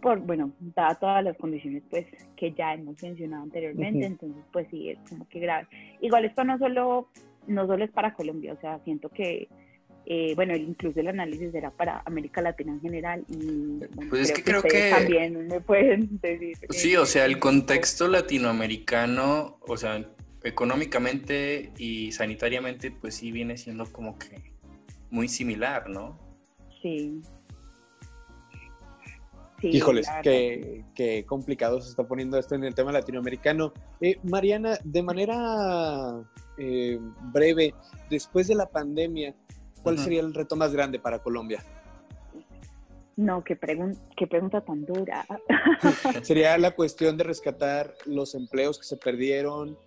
por, 0.00 0.20
bueno, 0.20 0.52
dadas 0.74 1.00
todas 1.00 1.24
las 1.24 1.36
condiciones 1.36 1.82
pues 1.90 2.06
que 2.36 2.52
ya 2.52 2.74
hemos 2.74 3.02
mencionado 3.02 3.42
anteriormente, 3.42 4.04
entonces 4.04 4.42
pues 4.52 4.66
sí, 4.70 4.90
es 4.90 4.98
como 5.08 5.26
que 5.28 5.40
grave. 5.40 5.66
Igual 6.00 6.26
esto 6.26 6.44
no 6.44 6.58
solo, 6.58 7.08
no 7.46 7.66
solo 7.66 7.84
es 7.84 7.90
para 7.90 8.14
Colombia, 8.14 8.52
o 8.52 8.60
sea, 8.60 8.78
siento 8.84 9.08
que 9.08 9.48
eh, 10.06 10.34
bueno, 10.36 10.54
incluso 10.54 11.00
el 11.00 11.08
análisis 11.08 11.54
era 11.54 11.70
para 11.70 12.02
América 12.04 12.42
Latina 12.42 12.72
en 12.72 12.80
general 12.82 13.24
y 13.26 13.80
pues 14.10 14.28
es 14.28 14.32
que, 14.32 14.42
creo 14.42 14.62
que 14.62 14.90
también 14.90 15.46
me 15.46 15.60
pueden 15.60 16.20
decir. 16.20 16.58
Sí, 16.68 16.94
o 16.96 17.06
sea, 17.06 17.24
el 17.24 17.38
contexto 17.38 18.06
latinoamericano, 18.06 19.56
o 19.66 19.76
sea, 19.78 20.04
económicamente 20.44 21.72
y 21.78 22.12
sanitariamente, 22.12 22.90
pues 22.90 23.16
sí 23.16 23.32
viene 23.32 23.56
siendo 23.56 23.90
como 23.90 24.18
que 24.18 24.52
muy 25.10 25.28
similar, 25.28 25.88
¿no? 25.88 26.18
Sí. 26.82 27.22
Híjoles, 29.62 30.06
qué, 30.22 31.24
complicado 31.26 31.80
se 31.80 31.88
está 31.88 32.06
poniendo 32.06 32.38
esto 32.38 32.54
en 32.54 32.64
el 32.64 32.74
tema 32.74 32.92
latinoamericano. 32.92 33.72
Eh, 34.00 34.18
Mariana, 34.22 34.78
de 34.84 35.02
manera 35.02 36.22
eh, 36.58 36.98
breve, 37.32 37.74
después 38.10 38.46
de 38.46 38.54
la 38.56 38.66
pandemia, 38.66 39.34
¿cuál 39.82 39.98
sería 39.98 40.20
el 40.20 40.34
reto 40.34 40.56
más 40.56 40.72
grande 40.72 40.98
para 40.98 41.20
Colombia? 41.20 41.64
No, 43.16 43.42
qué, 43.42 43.58
qué 44.16 44.26
pregunta 44.26 44.60
tan 44.60 44.84
dura. 44.84 45.24
sería 46.22 46.58
la 46.58 46.72
cuestión 46.72 47.16
de 47.16 47.24
rescatar 47.24 47.94
los 48.04 48.34
empleos 48.34 48.78
que 48.78 48.84
se 48.84 48.96
perdieron, 48.98 49.78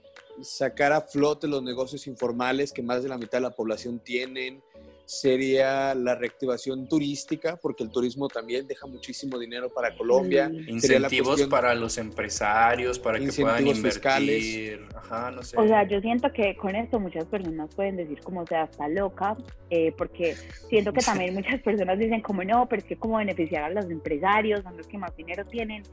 sacar 0.41 0.91
a 0.91 1.01
flote 1.01 1.47
los 1.47 1.63
negocios 1.63 2.07
informales 2.07 2.71
que 2.71 2.81
más 2.81 3.03
de 3.03 3.09
la 3.09 3.17
mitad 3.17 3.37
de 3.37 3.43
la 3.43 3.51
población 3.51 3.99
tienen, 3.99 4.61
sería 5.07 5.95
la 5.95 6.15
reactivación 6.15 6.87
turística, 6.89 7.55
porque 7.55 7.81
el 7.83 7.89
turismo 7.89 8.27
también 8.27 8.67
deja 8.67 8.87
muchísimo 8.87 9.39
dinero 9.39 9.69
para 9.69 9.95
Colombia. 9.95 10.51
Incentivos 10.67 11.41
para 11.43 11.73
los 11.75 11.97
empresarios, 11.97 12.99
para 12.99 13.17
que 13.17 13.31
puedan 13.31 13.65
invertir. 13.65 14.85
Ajá, 14.93 15.31
no 15.31 15.43
sé. 15.43 15.57
O 15.57 15.65
sea, 15.65 15.87
yo 15.87 16.01
siento 16.01 16.31
que 16.33 16.57
con 16.57 16.75
esto 16.75 16.99
muchas 16.99 17.23
personas 17.25 17.73
pueden 17.73 17.95
decir 17.95 18.19
como, 18.19 18.45
sea, 18.45 18.65
está 18.65 18.89
loca, 18.89 19.37
eh, 19.69 19.93
porque 19.97 20.35
siento 20.67 20.91
que 20.91 20.99
también 20.99 21.33
muchas 21.33 21.61
personas 21.61 21.97
dicen 21.97 22.21
como, 22.21 22.43
no, 22.43 22.67
pero 22.67 22.81
es 22.81 22.87
que 22.87 22.97
como 22.97 23.17
beneficiar 23.17 23.63
a 23.63 23.69
los 23.69 23.85
empresarios, 23.85 24.61
son 24.63 24.75
los 24.75 24.87
que 24.87 24.97
más 24.97 25.15
dinero 25.15 25.45
tienen. 25.45 25.83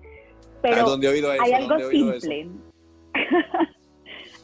Pero 0.61 0.87
¿A 0.87 0.91
dónde 0.91 1.07
he 1.07 1.11
oído 1.11 1.33
eso? 1.33 1.43
hay 1.43 1.53
¿A 1.53 1.57
algo 1.59 1.69
dónde 1.69 1.85
he 1.85 1.87
oído 1.87 2.13
eso? 2.15 2.29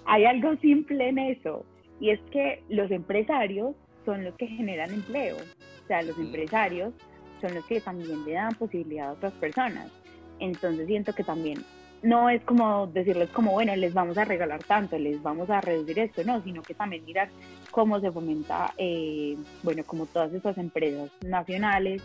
Hay 0.07 0.25
algo 0.25 0.57
simple 0.57 1.09
en 1.09 1.19
eso. 1.19 1.65
Y 2.01 2.11
es 2.11 2.21
que 2.31 2.63
los 2.69 2.91
empresarios 2.91 3.75
son 4.05 4.25
los 4.25 4.35
que 4.35 4.47
generan 4.47 4.93
empleo. 4.93 5.37
O 5.37 5.87
sea, 5.87 6.03
los 6.03 6.19
empresarios 6.19 6.95
son 7.41 7.55
los 7.55 7.65
que 7.67 7.81
también 7.81 8.25
le 8.25 8.33
dan 8.33 8.55
posibilidad 8.55 9.09
a 9.09 9.13
otras 9.13 9.33
personas. 9.35 9.91
Entonces 10.39 10.87
siento 10.87 11.13
que 11.13 11.25
también 11.25 11.63
no 12.03 12.31
es 12.31 12.43
como 12.45 12.87
decirles 12.87 13.29
como, 13.31 13.53
bueno, 13.53 13.77
les 13.77 13.93
vamos 13.93 14.17
a 14.17 14.25
regalar 14.25 14.63
tanto, 14.65 14.99
les 14.99 15.23
vamos 15.23 15.51
a 15.51 15.61
reducir 15.61 15.99
esto, 15.99 16.25
no, 16.25 16.43
sino 16.43 16.63
que 16.63 16.75
también 16.75 17.05
mirar 17.05 17.29
cómo 17.71 18.01
se 18.01 18.11
fomenta, 18.11 18.73
eh, 18.79 19.37
bueno, 19.63 19.85
como 19.85 20.07
todas 20.07 20.33
estas 20.33 20.57
empresas 20.57 21.11
nacionales, 21.27 22.03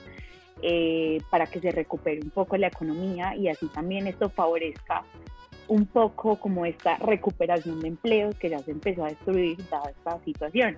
eh, 0.62 1.22
para 1.30 1.48
que 1.48 1.60
se 1.60 1.72
recupere 1.72 2.22
un 2.22 2.30
poco 2.30 2.58
la 2.58 2.68
economía 2.68 3.36
y 3.36 3.50
así 3.50 3.68
también 3.68 4.08
esto 4.08 4.30
favorezca 4.30 5.04
un 5.68 5.86
poco 5.86 6.38
como 6.38 6.66
esta 6.66 6.98
recuperación 6.98 7.80
de 7.82 7.90
empleos 7.90 8.36
que 8.36 8.50
ya 8.50 8.60
se 8.60 8.72
empezó 8.72 9.04
a 9.06 9.10
destruir 9.10 9.58
dada 9.70 9.90
esta 9.90 10.20
situación. 10.24 10.78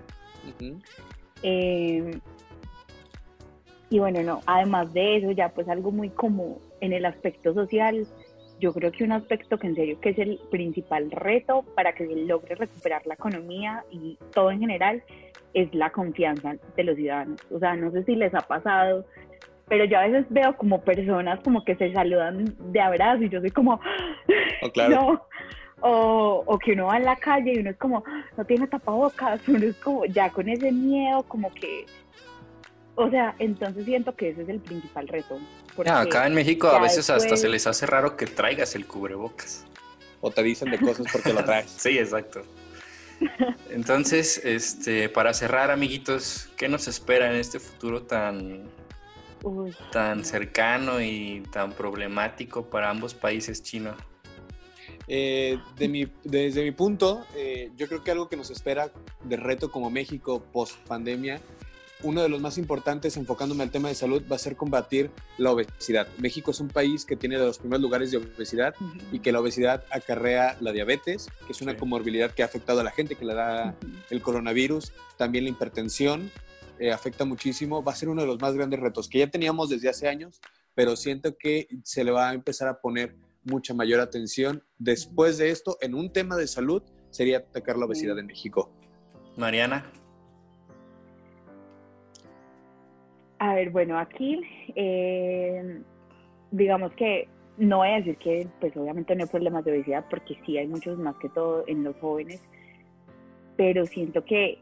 Eh, 1.42 2.18
y 3.90 3.98
bueno, 3.98 4.22
no, 4.22 4.40
además 4.46 4.92
de 4.92 5.16
eso, 5.16 5.30
ya 5.30 5.50
pues 5.50 5.68
algo 5.68 5.90
muy 5.90 6.10
como 6.10 6.60
en 6.80 6.92
el 6.92 7.04
aspecto 7.04 7.54
social, 7.54 8.06
yo 8.60 8.72
creo 8.72 8.90
que 8.92 9.04
un 9.04 9.12
aspecto 9.12 9.58
que 9.58 9.68
en 9.68 9.74
serio 9.74 10.00
que 10.00 10.10
es 10.10 10.18
el 10.18 10.40
principal 10.50 11.10
reto 11.10 11.64
para 11.74 11.94
que 11.94 12.06
se 12.06 12.16
logre 12.16 12.54
recuperar 12.54 13.06
la 13.06 13.14
economía 13.14 13.84
y 13.90 14.18
todo 14.34 14.50
en 14.50 14.60
general 14.60 15.02
es 15.54 15.72
la 15.74 15.90
confianza 15.90 16.56
de 16.76 16.84
los 16.84 16.96
ciudadanos. 16.96 17.40
O 17.50 17.58
sea, 17.58 17.76
no 17.76 17.90
sé 17.92 18.04
si 18.04 18.14
les 18.14 18.34
ha 18.34 18.40
pasado, 18.40 19.06
pero 19.68 19.84
yo 19.84 19.98
a 19.98 20.06
veces 20.06 20.26
veo 20.30 20.56
como 20.56 20.80
personas 20.82 21.40
como 21.40 21.64
que 21.64 21.76
se 21.76 21.92
saludan 21.92 22.54
de 22.58 22.80
abrazo 22.80 23.24
y 23.24 23.28
yo 23.28 23.40
soy 23.40 23.50
como, 23.50 23.80
Oh, 24.62 24.70
claro. 24.70 24.90
no. 24.94 25.26
O, 25.80 26.42
o 26.44 26.58
que 26.58 26.72
uno 26.72 26.86
va 26.86 26.96
en 26.96 27.04
la 27.04 27.14
calle 27.14 27.52
y 27.54 27.58
uno 27.60 27.70
es 27.70 27.76
como, 27.76 28.02
no 28.36 28.44
tiene 28.44 28.66
tapabocas, 28.66 29.40
uno 29.48 29.64
es 29.64 29.76
como, 29.76 30.04
ya 30.06 30.30
con 30.30 30.48
ese 30.48 30.72
miedo, 30.72 31.22
como 31.22 31.54
que, 31.54 31.86
o 32.96 33.08
sea, 33.10 33.36
entonces 33.38 33.84
siento 33.84 34.16
que 34.16 34.30
ese 34.30 34.42
es 34.42 34.48
el 34.48 34.58
principal 34.58 35.06
reto. 35.06 35.38
Ah, 35.86 36.00
acá 36.00 36.26
en 36.26 36.34
México 36.34 36.66
a 36.66 36.80
veces 36.80 37.08
hasta 37.10 37.36
se 37.36 37.48
les 37.48 37.68
hace 37.68 37.86
raro 37.86 38.16
que 38.16 38.26
traigas 38.26 38.74
el 38.74 38.86
cubrebocas. 38.86 39.64
O 40.20 40.32
te 40.32 40.42
dicen 40.42 40.72
de 40.72 40.78
cosas 40.78 41.06
porque 41.12 41.32
lo 41.32 41.44
traes. 41.44 41.70
Sí, 41.78 41.96
exacto. 41.96 42.42
Entonces, 43.70 44.44
este, 44.44 45.08
para 45.08 45.32
cerrar, 45.32 45.70
amiguitos, 45.70 46.48
¿qué 46.56 46.68
nos 46.68 46.88
espera 46.88 47.30
en 47.30 47.36
este 47.36 47.60
futuro 47.60 48.02
tan, 48.02 48.64
Uy, 49.42 49.74
tan 49.92 50.24
cercano 50.24 51.00
y 51.00 51.42
tan 51.52 51.72
problemático 51.72 52.64
para 52.66 52.90
ambos 52.90 53.14
países 53.14 53.62
chino? 53.62 53.94
Eh, 55.06 55.58
de 55.76 55.88
mi- 55.88 56.08
desde 56.24 56.62
mi 56.62 56.70
punto, 56.70 57.24
eh, 57.34 57.70
yo 57.76 57.86
creo 57.88 58.04
que 58.04 58.10
algo 58.10 58.28
que 58.28 58.36
nos 58.36 58.50
espera 58.50 58.90
de 59.24 59.36
reto 59.36 59.70
como 59.70 59.90
México 59.90 60.42
post 60.52 60.76
pandemia, 60.86 61.40
uno 62.02 62.22
de 62.22 62.28
los 62.28 62.40
más 62.40 62.58
importantes, 62.58 63.16
enfocándome 63.16 63.64
al 63.64 63.70
tema 63.70 63.88
de 63.88 63.94
salud, 63.94 64.22
va 64.30 64.36
a 64.36 64.38
ser 64.38 64.54
combatir 64.54 65.10
la 65.36 65.50
obesidad. 65.50 66.06
México 66.18 66.52
es 66.52 66.60
un 66.60 66.68
país 66.68 67.04
que 67.04 67.16
tiene 67.16 67.38
de 67.38 67.44
los 67.46 67.58
primeros 67.58 67.82
lugares 67.82 68.10
de 68.12 68.18
obesidad 68.18 68.74
ujú, 68.80 68.98
y 69.10 69.18
que 69.18 69.32
la 69.32 69.40
obesidad 69.40 69.82
acarrea 69.90 70.56
la 70.60 70.72
diabetes, 70.72 71.28
que 71.46 71.52
es 71.52 71.60
una 71.60 71.72
Sí. 71.72 71.78
comorbilidad 71.78 72.30
que 72.30 72.42
ha 72.42 72.46
afectado 72.46 72.80
a 72.80 72.84
la 72.84 72.92
gente, 72.92 73.16
que 73.16 73.24
le 73.24 73.34
da 73.34 73.74
ujú. 73.82 73.90
el 74.10 74.22
coronavirus, 74.22 74.92
también 75.16 75.44
la 75.44 75.50
hipertensión, 75.50 76.30
eh, 76.78 76.92
afecta 76.92 77.24
muchísimo. 77.24 77.82
Va 77.82 77.92
a 77.92 77.96
ser 77.96 78.08
uno 78.08 78.22
de 78.22 78.28
los 78.28 78.40
más 78.40 78.54
grandes 78.54 78.80
retos 78.80 79.08
que 79.08 79.18
ya 79.18 79.26
teníamos 79.28 79.70
desde 79.70 79.88
hace 79.88 80.08
años, 80.08 80.40
pero 80.74 80.96
siento 80.96 81.36
que 81.36 81.68
se 81.82 82.04
le 82.04 82.10
va 82.10 82.30
a 82.30 82.34
empezar 82.34 82.68
a 82.68 82.80
poner 82.80 83.16
mucha 83.44 83.74
mayor 83.74 84.00
atención. 84.00 84.62
Después 84.78 85.38
de 85.38 85.50
esto, 85.50 85.78
en 85.80 85.94
un 85.94 86.12
tema 86.12 86.36
de 86.36 86.46
salud, 86.46 86.82
sería 87.10 87.38
atacar 87.38 87.76
la 87.76 87.86
obesidad 87.86 88.18
en 88.18 88.26
México. 88.26 88.70
Mariana, 89.36 89.90
A 93.38 93.54
ver, 93.54 93.70
bueno, 93.70 93.98
aquí, 93.98 94.40
eh, 94.74 95.80
digamos 96.50 96.92
que 96.94 97.28
no 97.56 97.78
voy 97.78 97.88
a 97.88 97.96
decir 97.96 98.16
que, 98.16 98.48
pues 98.60 98.76
obviamente 98.76 99.14
no 99.14 99.24
hay 99.24 99.28
problemas 99.28 99.64
de 99.64 99.72
obesidad, 99.72 100.04
porque 100.10 100.36
sí 100.44 100.58
hay 100.58 100.66
muchos 100.66 100.98
más 100.98 101.16
que 101.16 101.28
todo 101.28 101.64
en 101.68 101.84
los 101.84 101.96
jóvenes, 101.96 102.42
pero 103.56 103.86
siento 103.86 104.24
que 104.24 104.58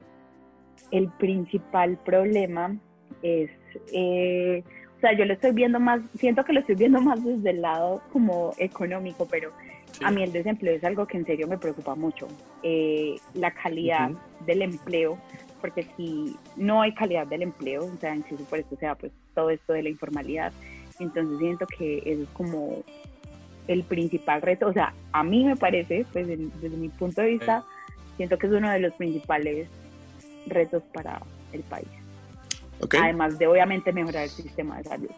el 0.91 1.09
principal 1.19 1.97
problema 2.05 2.77
es, 3.23 3.51
eh, 3.93 4.63
o 4.97 5.01
sea, 5.01 5.13
yo 5.17 5.25
lo 5.25 5.35
estoy 5.35 5.53
viendo 5.53 5.79
más, 5.81 6.01
siento 6.19 6.45
que 6.45 6.53
lo 6.53 6.61
estoy 6.61 6.75
viendo 6.77 7.01
más 7.03 7.23
desde 7.25 7.51
el 7.51 7.63
lado 7.63 8.03
como 8.13 8.55
económico, 8.59 9.27
pero 9.31 9.53
sí. 9.93 10.05
a 10.05 10.11
mí 10.11 10.23
el 10.23 10.33
desempleo 10.33 10.75
es 10.77 10.85
algo 10.85 11.07
que 11.07 11.17
en 11.19 11.27
serio 11.27 11.47
me 11.49 11.59
preocupa 11.59 11.95
mucho. 11.95 12.29
Eh, 12.63 13.17
la 13.35 13.51
calidad 13.51 14.11
del 14.47 14.63
empleo, 14.63 15.19
porque 15.61 15.87
si 15.97 16.37
no 16.57 16.83
hay 16.83 16.93
calidad 16.95 17.27
del 17.27 17.43
empleo, 17.43 17.85
o 17.87 17.97
sea, 18.01 18.15
incluso 18.15 18.45
por 18.45 18.59
eso 18.59 18.77
sea 18.77 18.95
pues 18.95 19.13
todo 19.35 19.51
esto 19.51 19.73
de 19.73 19.83
la 19.83 19.89
informalidad, 19.89 20.53
entonces 20.99 21.39
siento 21.39 21.67
que 21.67 21.99
eso 22.07 22.23
es 22.23 22.29
como 22.31 22.83
el 23.69 23.83
principal 23.83 24.43
reto, 24.43 24.69
o 24.69 24.73
sea, 24.73 24.95
a 25.13 25.25
mí 25.25 25.45
me 25.45 25.57
parece, 25.57 26.07
pues 26.13 26.29
en- 26.29 26.53
desde 26.61 26.77
mi 26.77 26.89
punto 26.89 27.21
de 27.21 27.29
vista, 27.31 27.65
siento 28.17 28.39
que 28.39 28.47
es 28.47 28.53
uno 28.53 28.71
de 28.71 28.79
los 28.79 28.95
principales 28.95 29.69
retos 30.47 30.83
para 30.93 31.21
el 31.53 31.63
país, 31.63 31.89
¿Ok? 32.81 32.97
además 33.01 33.39
de 33.39 33.47
obviamente 33.47 33.93
mejorar 33.93 34.25
el 34.25 34.31
sistema 34.31 34.79
de 34.79 34.85
salud. 34.85 35.11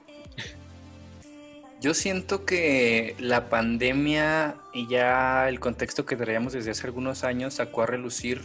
Yo 1.80 1.94
siento 1.94 2.44
que 2.44 3.14
la 3.20 3.48
pandemia 3.48 4.56
y 4.72 4.88
ya 4.88 5.48
el 5.48 5.60
contexto 5.60 6.04
que 6.04 6.16
traíamos 6.16 6.52
desde 6.52 6.72
hace 6.72 6.86
algunos 6.88 7.22
años 7.22 7.54
sacó 7.54 7.82
a 7.82 7.86
relucir 7.86 8.42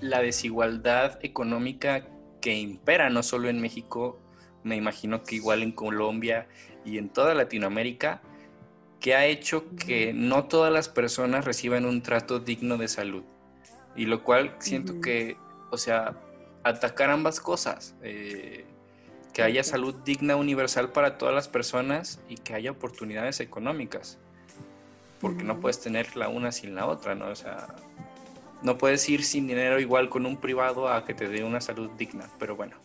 la 0.00 0.20
desigualdad 0.20 1.18
económica 1.22 2.06
que 2.40 2.54
impera 2.54 3.10
no 3.10 3.22
solo 3.24 3.48
en 3.48 3.60
México, 3.60 4.20
me 4.62 4.76
imagino 4.76 5.24
que 5.24 5.34
igual 5.36 5.62
en 5.62 5.72
Colombia 5.72 6.46
y 6.84 6.98
en 6.98 7.08
toda 7.08 7.34
Latinoamérica, 7.34 8.22
que 9.00 9.14
ha 9.14 9.26
hecho 9.26 9.64
que 9.76 10.12
no 10.14 10.44
todas 10.44 10.72
las 10.72 10.88
personas 10.88 11.44
reciban 11.44 11.84
un 11.84 12.02
trato 12.02 12.38
digno 12.38 12.76
de 12.78 12.88
salud. 12.88 13.22
Y 13.96 14.06
lo 14.06 14.22
cual 14.22 14.54
siento 14.60 14.92
Ujú. 14.92 15.02
que, 15.02 15.36
o 15.74 15.78
sea, 15.78 16.14
atacar 16.62 17.10
ambas 17.10 17.40
cosas. 17.40 17.94
eh, 18.02 18.64
que 19.34 19.42
haya 19.42 19.64
salud 19.64 19.94
digna 20.04 20.36
universal 20.36 20.90
para 20.90 21.18
todas 21.18 21.34
las 21.34 21.48
personas 21.48 22.20
y 22.28 22.36
que 22.36 22.54
haya 22.54 22.70
oportunidades 22.70 23.40
económicas. 23.40 24.16
Porque 25.20 25.42
no 25.42 25.60
puedes 25.60 25.80
tener 25.80 26.16
la 26.16 26.28
una 26.28 26.52
sin 26.52 26.74
la 26.74 26.86
otra, 26.86 27.14
¿no? 27.16 27.26
O 27.26 27.34
sea, 27.34 27.66
no 28.62 28.78
puedes 28.78 29.06
ir 29.08 29.24
sin 29.24 29.46
dinero 29.48 29.80
igual 29.80 30.08
con 30.08 30.24
un 30.24 30.36
privado 30.36 30.88
a 30.88 31.04
que 31.04 31.14
te 31.14 31.28
dé 31.28 31.42
una 31.42 31.60
salud 31.60 31.90
digna. 31.98 32.30
Pero 32.38 32.54
bueno, 32.54 32.76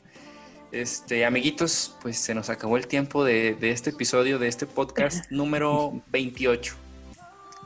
este, 0.72 1.24
amiguitos, 1.24 1.96
pues 2.02 2.18
se 2.18 2.34
nos 2.34 2.50
acabó 2.50 2.78
el 2.78 2.88
tiempo 2.88 3.24
de, 3.24 3.54
de 3.54 3.70
este 3.72 3.92
episodio, 3.92 4.40
de 4.40 4.48
este 4.48 4.66
podcast 4.66 5.30
número 5.32 6.02
28. 6.12 6.76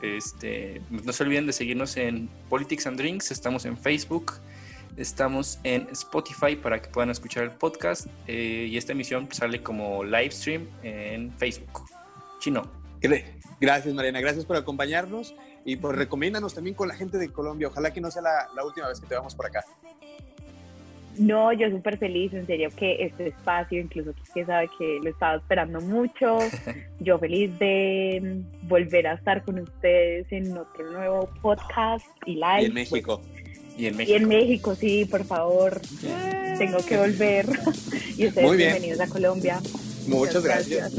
Este, 0.02 0.82
no 0.90 1.12
se 1.12 1.22
olviden 1.22 1.46
de 1.46 1.54
seguirnos 1.54 1.96
en 1.96 2.28
Politics 2.50 2.86
and 2.86 2.98
Drinks, 2.98 3.30
estamos 3.30 3.64
en 3.64 3.78
Facebook, 3.78 4.34
estamos 4.96 5.58
en 5.64 5.88
Spotify 5.92 6.56
para 6.56 6.80
que 6.80 6.88
puedan 6.88 7.10
escuchar 7.10 7.44
el 7.44 7.50
podcast 7.50 8.06
eh, 8.26 8.68
y 8.70 8.76
esta 8.76 8.92
emisión 8.92 9.28
sale 9.32 9.62
como 9.62 10.04
live 10.04 10.30
stream 10.30 10.68
en 10.82 11.32
Facebook. 11.32 11.82
Chino. 12.40 12.62
Gracias, 13.60 13.94
Mariana. 13.94 14.20
Gracias 14.20 14.44
por 14.44 14.56
acompañarnos 14.56 15.34
y 15.64 15.76
pues 15.76 15.96
recomiéndanos 15.96 16.54
también 16.54 16.74
con 16.74 16.88
la 16.88 16.94
gente 16.94 17.18
de 17.18 17.30
Colombia. 17.30 17.68
Ojalá 17.68 17.92
que 17.92 18.00
no 18.00 18.10
sea 18.10 18.22
la, 18.22 18.48
la 18.54 18.64
última 18.64 18.88
vez 18.88 19.00
que 19.00 19.06
te 19.06 19.14
vamos 19.14 19.34
por 19.34 19.46
acá. 19.46 19.64
No, 21.16 21.52
yo 21.52 21.70
súper 21.70 21.96
feliz, 21.96 22.32
en 22.34 22.44
serio 22.44 22.70
que 22.76 23.04
este 23.04 23.28
espacio, 23.28 23.80
incluso 23.80 24.12
que 24.34 24.44
sabe 24.44 24.68
que 24.76 24.98
lo 25.02 25.10
estaba 25.10 25.36
esperando 25.36 25.80
mucho, 25.80 26.38
yo 27.00 27.18
feliz 27.18 27.56
de 27.58 28.42
volver 28.62 29.06
a 29.06 29.14
estar 29.14 29.44
con 29.44 29.60
ustedes 29.60 30.26
en 30.32 30.56
otro 30.56 30.90
nuevo 30.90 31.30
podcast 31.40 32.06
y 32.26 32.34
live. 32.34 32.62
Y 32.62 32.64
en 32.66 32.74
México. 32.74 33.20
Y 33.76 33.86
en 33.86 33.94
Y 33.94 33.96
México. 33.96 34.16
en 34.16 34.28
México, 34.28 34.76
sí, 34.78 35.04
por 35.04 35.24
favor, 35.24 35.80
tengo 36.58 36.78
que 36.84 36.96
volver. 36.96 37.46
y 38.16 38.26
ustedes 38.28 38.56
bienvenidos 38.56 39.00
a 39.00 39.06
Colombia. 39.08 39.60
Muchas 40.06 40.42
gracias. 40.44 40.92